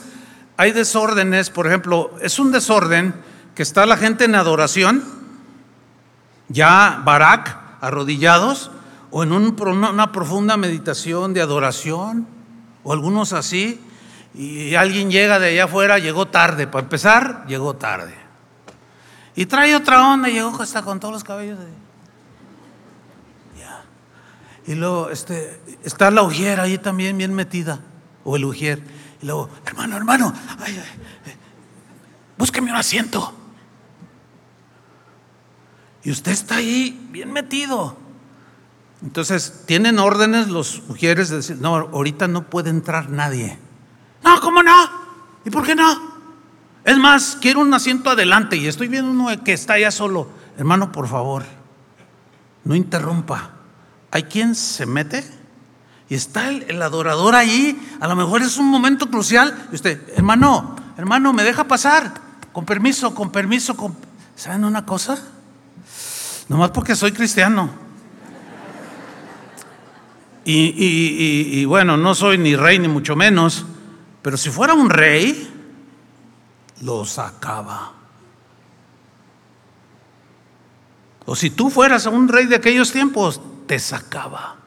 [0.57, 3.14] hay desórdenes, por ejemplo, es un desorden
[3.55, 5.03] que está la gente en adoración,
[6.49, 8.72] ya Barak, arrodillados,
[9.12, 12.28] o en una profunda meditación de adoración,
[12.84, 13.82] o algunos así,
[14.34, 16.68] y alguien llega de allá afuera, llegó tarde.
[16.68, 18.14] Para empezar, llegó tarde.
[19.36, 21.57] Y trae otra onda, llegó hasta con todos los cabellos.
[21.57, 21.89] De...
[24.68, 27.80] Y luego este, está la ujier ahí también bien metida,
[28.24, 28.82] o el ujier.
[29.22, 30.82] Y luego, hermano, hermano, ay,
[32.38, 33.34] búsqueme un asiento.
[36.03, 37.97] Y usted está ahí bien metido.
[39.01, 43.57] Entonces, tienen órdenes los ujieres de decir, no, ahorita no puede entrar nadie.
[44.24, 44.89] No, ¿cómo no?
[45.45, 46.20] ¿Y por qué no?
[46.84, 50.30] Es más, quiero un asiento adelante y estoy viendo uno que está allá solo.
[50.57, 51.43] Hermano, por favor,
[52.63, 53.51] no interrumpa.
[54.11, 55.38] Hay quien se mete
[56.10, 57.80] y está el, adorador ahí.
[57.99, 59.68] A lo mejor es un momento crucial.
[59.72, 62.14] Y usted, hermano, hermano, me deja pasar.
[62.51, 63.76] Con permiso, con permiso.
[64.36, 65.20] ¿Saben una cosa?
[66.47, 67.70] Nomás porque soy cristiano.
[70.43, 73.66] y bueno, no soy ni rey ni mucho menos.
[74.24, 75.47] Pero si fuera un rey,
[76.82, 77.93] lo sacaba.
[81.26, 84.59] O si tú fueras un rey de aquellos tiempos, te sacaba.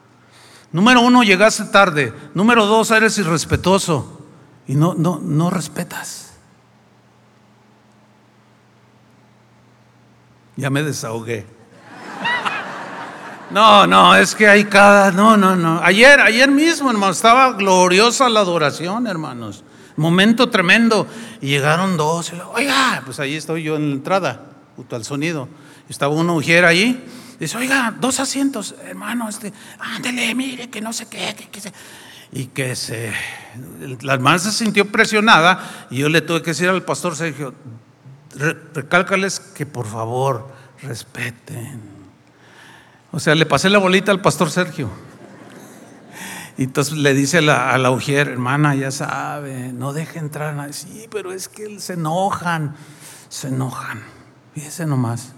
[0.73, 2.11] Número uno, llegaste tarde.
[2.33, 4.19] Número dos, eres irrespetuoso
[4.67, 6.33] y no, no, no respetas.
[10.57, 11.45] Ya me desahogué.
[13.51, 15.11] No, no, es que hay cada.
[15.11, 15.79] No, no, no.
[15.83, 19.63] Ayer, ayer mismo, hermano, estaba gloriosa la adoración, hermanos.
[19.95, 21.05] Momento tremendo.
[21.39, 22.33] Y llegaron dos.
[22.55, 24.41] Oiga, pues ahí estoy yo en la entrada,
[24.75, 25.47] junto al sonido.
[25.87, 27.05] Estaba una mujer ahí.
[27.43, 31.35] Dice, oiga, dos asientos, hermano, este, ándele, mire, que no sé qué.
[32.31, 33.11] Y que se.
[34.01, 35.87] La hermana se sintió presionada.
[35.89, 37.53] Y yo le tuve que decir al pastor Sergio,
[38.73, 41.81] recálcales que por favor respeten.
[43.11, 44.89] O sea, le pasé la bolita al pastor Sergio.
[46.57, 50.53] Y entonces le dice a la, a la hermana, ya sabe, no deje entrar a
[50.53, 50.71] nadie.
[50.71, 52.73] Sí, pero es que se enojan,
[53.27, 54.01] se enojan.
[54.53, 55.33] Fíjese nomás.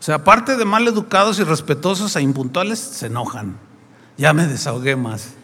[0.00, 3.58] O sea, aparte de mal educados y respetuosos e impuntuales, se enojan.
[4.16, 5.34] Ya me desahogué más.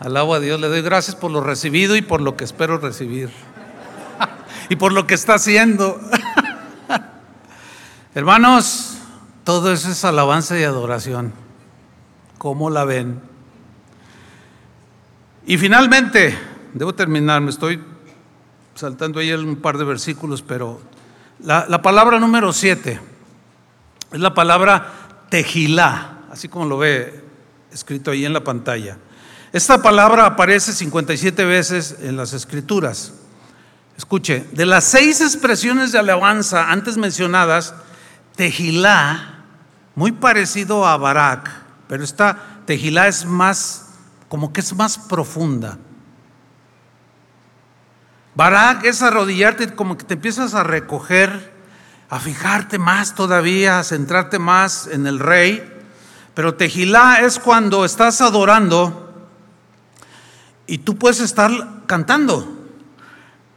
[0.00, 3.30] Alabo a Dios, le doy gracias por lo recibido y por lo que espero recibir.
[4.68, 6.00] y por lo que está haciendo.
[8.16, 8.98] Hermanos,
[9.44, 11.32] todo eso es alabanza y adoración.
[12.36, 13.20] ¿Cómo la ven?
[15.46, 16.36] Y finalmente,
[16.72, 17.80] debo terminar, me estoy
[18.74, 20.80] saltando ahí un par de versículos, pero
[21.40, 23.00] la, palabra número siete
[24.12, 24.92] es la palabra
[25.28, 27.24] tejilá, así como lo ve
[27.72, 28.96] escrito ahí en la pantalla.
[29.52, 33.12] Esta palabra aparece 57 veces en las escrituras.
[33.96, 37.74] Escuche, de las seis expresiones de alabanza antes mencionadas,
[38.36, 39.44] tejilá,
[39.94, 41.50] muy parecido a barak,
[41.88, 43.90] pero esta tejilá es más,
[44.28, 45.78] como que es más profunda.
[48.34, 51.52] Barak es arrodillarte, como que te empiezas a recoger,
[52.10, 55.70] a fijarte más todavía, a centrarte más en el rey.
[56.34, 59.28] Pero tejilá es cuando estás adorando
[60.66, 61.50] y tú puedes estar
[61.86, 62.56] cantando,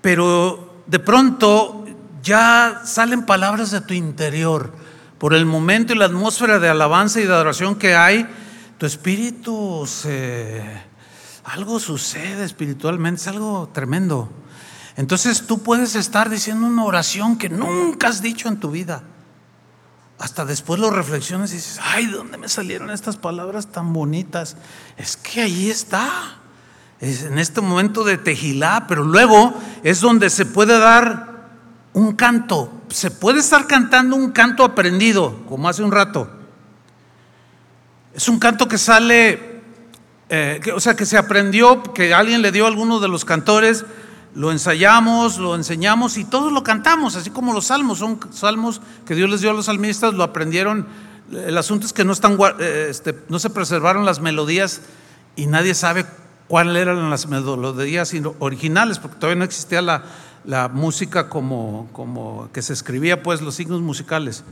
[0.02, 1.86] pero de pronto
[2.22, 4.74] ya salen palabras de tu interior
[5.18, 8.28] por el momento y la atmósfera de alabanza y de adoración que hay,
[8.78, 10.62] tu espíritu se...
[11.46, 14.30] algo sucede espiritualmente, es algo tremendo.
[14.98, 19.04] Entonces tú puedes estar diciendo una oración que nunca has dicho en tu vida.
[20.18, 24.58] Hasta después lo reflexiones y dices, ay, ¿de dónde me salieron estas palabras tan bonitas?
[24.98, 26.40] Es que ahí está.
[27.00, 31.48] Es en este momento de tejilá, pero luego es donde se puede dar
[31.94, 32.82] un canto.
[32.90, 36.28] Se puede estar cantando un canto aprendido, como hace un rato.
[38.16, 39.62] Es un canto que sale,
[40.30, 43.86] eh, o sea, que se aprendió, que alguien le dio a alguno de los cantores,
[44.38, 49.16] lo ensayamos, lo enseñamos y todos lo cantamos, así como los salmos, son salmos que
[49.16, 50.86] Dios les dio a los salmistas, lo aprendieron.
[51.32, 54.82] El asunto es que no, están, eh, este, no se preservaron las melodías
[55.36, 56.06] y nadie sabe
[56.48, 60.04] cuáles eran las melodías originales, porque todavía no existía la,
[60.46, 64.44] la música como, como que se escribía, pues los signos musicales.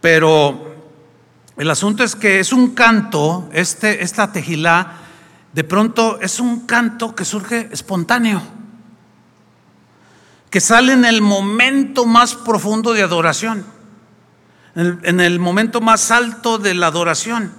[0.00, 0.74] Pero
[1.58, 5.00] el asunto es que es un canto, este, esta tejilá,
[5.52, 8.40] de pronto es un canto que surge espontáneo,
[10.50, 13.64] que sale en el momento más profundo de adoración,
[14.74, 17.52] en el, en el momento más alto de la adoración.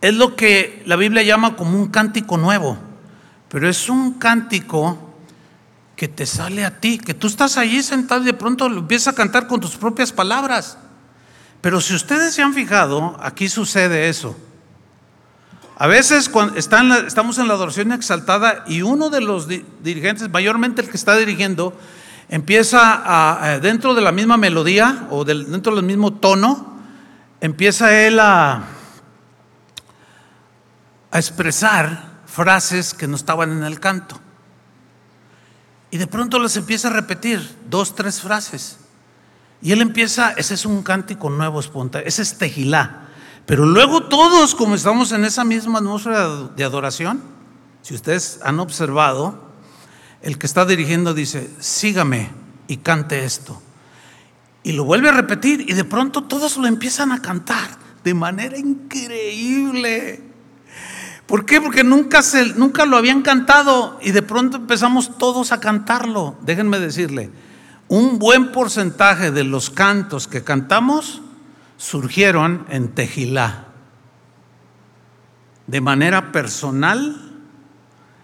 [0.00, 2.78] Es lo que la Biblia llama como un cántico nuevo,
[3.48, 5.08] pero es un cántico
[5.96, 9.14] que te sale a ti, que tú estás allí sentado y de pronto lo empiezas
[9.14, 10.78] a cantar con tus propias palabras.
[11.60, 14.36] Pero si ustedes se han fijado, aquí sucede eso.
[15.76, 20.88] A veces cuando estamos en la adoración exaltada y uno de los dirigentes, mayormente el
[20.88, 21.76] que está dirigiendo,
[22.28, 26.78] empieza a, dentro de la misma melodía o dentro del mismo tono,
[27.40, 28.64] empieza él a,
[31.12, 34.20] expresar frases que no estaban en el canto.
[35.90, 38.78] Y de pronto les empieza a repetir dos, tres frases.
[39.62, 41.60] Y él empieza, ese es un cántico nuevo,
[42.04, 43.08] ese es tejilá.
[43.46, 47.22] Pero luego todos, como estamos en esa misma atmósfera de adoración,
[47.80, 49.47] si ustedes han observado,
[50.22, 52.30] el que está dirigiendo dice, sígame
[52.66, 53.60] y cante esto.
[54.62, 57.70] Y lo vuelve a repetir y de pronto todos lo empiezan a cantar
[58.04, 60.22] de manera increíble.
[61.26, 61.60] ¿Por qué?
[61.60, 62.20] Porque nunca,
[62.56, 66.36] nunca lo habían cantado y de pronto empezamos todos a cantarlo.
[66.40, 67.30] Déjenme decirle,
[67.88, 71.22] un buen porcentaje de los cantos que cantamos
[71.76, 73.66] surgieron en Tejilá,
[75.66, 77.30] de manera personal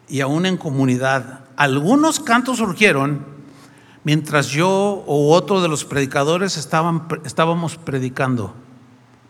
[0.08, 1.43] y aún en comunidad.
[1.56, 3.24] Algunos cantos surgieron
[4.04, 4.68] mientras yo
[5.06, 8.54] o otro de los predicadores estaban, estábamos predicando.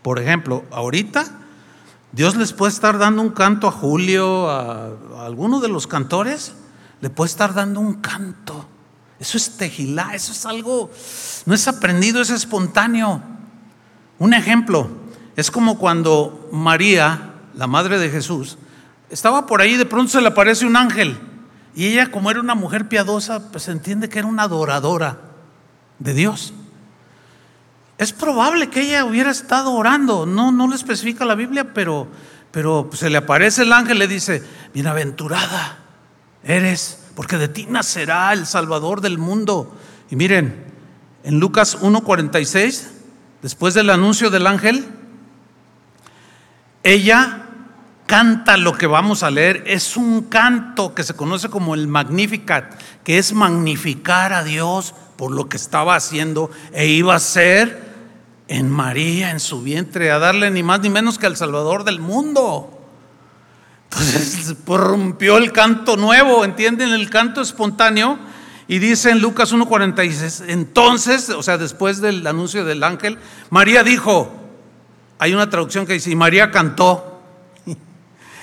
[0.01, 1.25] Por ejemplo, ahorita
[2.11, 4.91] Dios les puede estar dando un canto a Julio, a,
[5.25, 6.53] alguno de los cantores,
[7.01, 8.67] le puede estar dando un canto.
[9.19, 10.91] Eso es tejilá, eso es algo,
[11.45, 13.21] no es aprendido, es espontáneo.
[14.19, 14.89] Un ejemplo,
[15.35, 18.57] es como cuando María, la madre de Jesús,
[19.09, 21.17] estaba por ahí y de pronto se le aparece un ángel.
[21.75, 25.19] Y ella, como era una mujer piadosa, pues entiende que era una adoradora
[25.99, 26.53] de Dios.
[27.97, 32.07] Es probable que ella hubiera estado orando, no, no le especifica la Biblia, pero,
[32.51, 34.43] pero se le aparece el ángel le dice,
[34.73, 35.79] bienaventurada
[36.43, 39.75] eres, porque de ti nacerá el Salvador del mundo.
[40.09, 40.65] Y miren,
[41.23, 42.83] en Lucas 1.46,
[43.41, 44.85] después del anuncio del ángel,
[46.83, 47.44] ella
[48.05, 49.63] canta lo que vamos a leer.
[49.67, 55.31] Es un canto que se conoce como el Magnificat, que es magnificar a Dios por
[55.31, 57.83] lo que estaba haciendo e iba a ser
[58.47, 61.99] en María, en su vientre, a darle ni más ni menos que al Salvador del
[61.99, 62.71] mundo.
[63.89, 66.89] Entonces rompió el canto nuevo, ¿entienden?
[66.89, 68.19] El canto espontáneo.
[68.67, 73.19] Y dice en Lucas 1.46, entonces, o sea, después del anuncio del ángel,
[73.51, 74.33] María dijo,
[75.19, 77.14] hay una traducción que dice, y María cantó,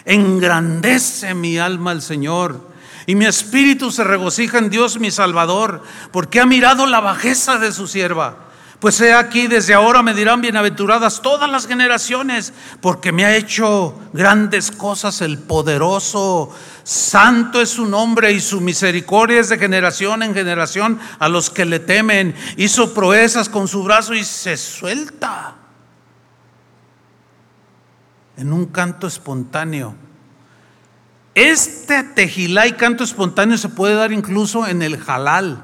[0.04, 2.72] engrandece mi alma al Señor,
[3.06, 7.72] y mi espíritu se regocija en Dios mi Salvador, porque ha mirado la bajeza de
[7.72, 8.36] su sierva.
[8.78, 13.96] Pues he aquí, desde ahora me dirán bienaventuradas todas las generaciones, porque me ha hecho
[14.12, 16.52] grandes cosas el poderoso.
[16.82, 21.64] Santo es su nombre y su misericordia es de generación en generación a los que
[21.64, 22.34] le temen.
[22.56, 25.61] Hizo proezas con su brazo y se suelta
[28.36, 29.94] en un canto espontáneo.
[31.34, 35.62] Este tejilá y canto espontáneo se puede dar incluso en el halal,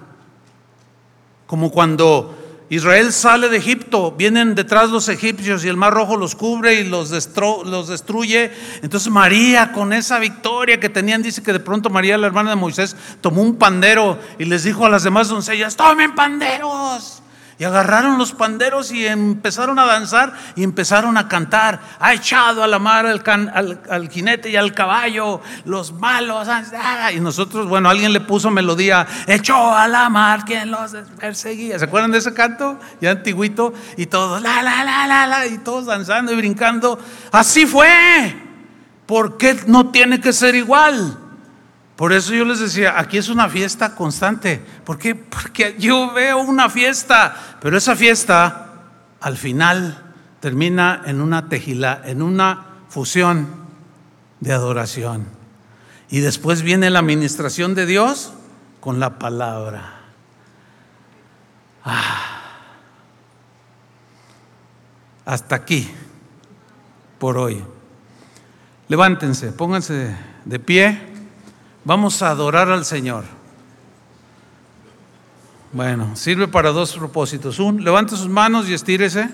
[1.47, 2.39] como cuando
[2.70, 6.85] Israel sale de Egipto, vienen detrás los egipcios y el mar rojo los cubre y
[6.85, 7.11] los,
[7.65, 8.53] los destruye.
[8.82, 12.57] Entonces María con esa victoria que tenían, dice que de pronto María, la hermana de
[12.57, 17.18] Moisés, tomó un pandero y les dijo a las demás doncellas, tomen panderos.
[17.59, 21.80] Y agarraron los panderos y empezaron a danzar y empezaron a cantar.
[21.98, 26.47] Ha echado a la mar al, jinete y al caballo, los malos.
[26.48, 31.80] Ah, y nosotros, bueno, alguien le puso melodía, echó a la mar quien los perseguía.
[31.80, 32.78] ¿Se acuerdan de ese canto?
[33.01, 33.74] Ya antiguito.
[33.97, 36.97] Y todos, la, la, la, la, la, y todos danzando y brincando.
[37.32, 38.36] Así fue.
[39.05, 41.28] ¿Por qué no tiene que ser igual?
[41.99, 44.62] Por eso yo les decía, aquí es una fiesta constante.
[44.85, 45.16] ¿Por qué?
[45.16, 48.69] Porque yo veo una fiesta, pero esa fiesta
[49.20, 53.49] al final termina en una tejila, en una fusión
[54.39, 55.27] de adoración.
[56.09, 58.33] Y después viene la administración de Dios
[58.79, 60.03] con la palabra.
[61.85, 62.29] Ah.
[65.25, 65.91] Hasta aquí,
[67.19, 67.65] por hoy.
[68.87, 71.07] Levántense, pónganse de pie.
[71.85, 73.25] Vamos a adorar al Señor.
[75.73, 77.59] Bueno, sirve para dos propósitos.
[77.59, 79.29] Un, levante sus manos y estírese,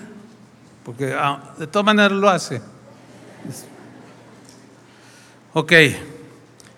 [0.83, 2.61] porque ah, de todas maneras lo hace.
[5.53, 5.71] Ok,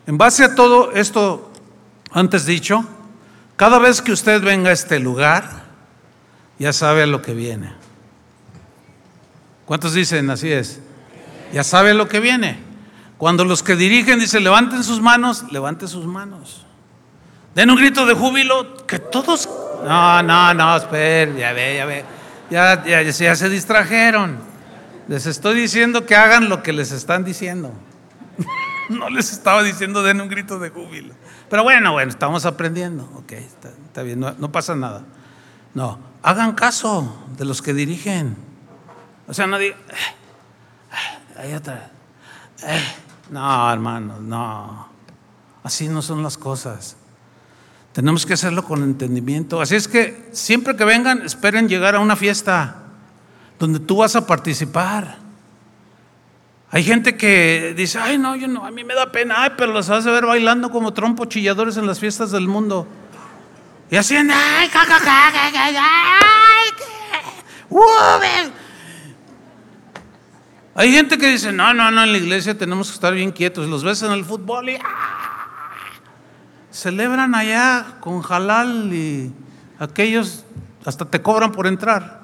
[0.05, 1.51] en base a todo esto
[2.11, 2.85] antes dicho,
[3.55, 5.63] cada vez que usted venga a este lugar,
[6.59, 7.73] ya sabe a lo que viene.
[9.65, 10.79] ¿Cuántos dicen así es?
[11.51, 12.66] Ya sabe lo que viene.
[13.17, 16.65] Cuando los que dirigen dicen levanten sus manos, levanten sus manos.
[17.55, 19.49] Den un grito de júbilo, que todos...
[19.83, 22.05] No, no, no, esperen, ya ve, ya ve.
[22.49, 24.37] Ya, se distrajeron.
[25.07, 27.71] Les estoy diciendo que hagan lo que les están diciendo.
[28.89, 31.13] no les estaba diciendo den un grito de júbilo.
[31.49, 33.09] Pero bueno, bueno, estamos aprendiendo.
[33.15, 35.03] Ok, está, bien, no, pasa nada.
[35.73, 38.35] No, hagan caso de los que dirigen.
[39.27, 39.79] O sea, no digan,
[41.37, 41.91] hay otra.
[42.63, 42.83] Eh,
[43.29, 44.87] no, hermanos, no.
[45.63, 46.95] Así no son las cosas.
[47.93, 49.59] Tenemos que hacerlo con entendimiento.
[49.59, 52.83] Así es que siempre que vengan, esperen llegar a una fiesta
[53.59, 55.17] donde tú vas a participar.
[56.69, 59.71] Hay gente que dice, ay no, yo no, a mí me da pena, ay, pero
[59.71, 62.87] los vas a ver bailando como trompo chilladores en las fiestas del mundo.
[63.89, 64.27] Y así, ay,
[64.69, 66.19] ja, ja,
[67.69, 68.66] uh.
[70.79, 73.67] Hay gente que dice, no, no, no, en la iglesia tenemos que estar bien quietos.
[73.67, 75.47] Los ves en el fútbol y ¡ah!
[76.69, 79.33] celebran allá con halal y
[79.79, 80.45] aquellos
[80.85, 82.21] hasta te cobran por entrar.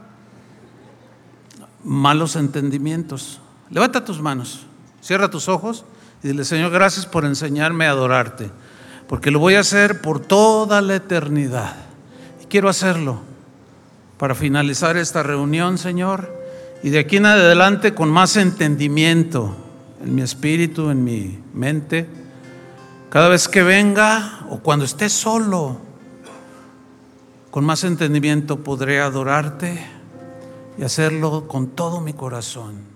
[1.83, 3.41] Malos entendimientos.
[3.71, 4.67] Levanta tus manos,
[5.01, 5.83] cierra tus ojos
[6.21, 8.51] y dile, Señor, gracias por enseñarme a adorarte,
[9.09, 11.75] porque lo voy a hacer por toda la eternidad.
[12.39, 13.19] Y quiero hacerlo
[14.19, 16.42] para finalizar esta reunión, Señor,
[16.83, 19.55] y de aquí en adelante con más entendimiento
[20.03, 22.07] en mi espíritu, en mi mente.
[23.09, 25.77] Cada vez que venga o cuando esté solo,
[27.51, 29.81] con más entendimiento podré adorarte
[30.77, 32.92] y hacerlo con todo mi corazón.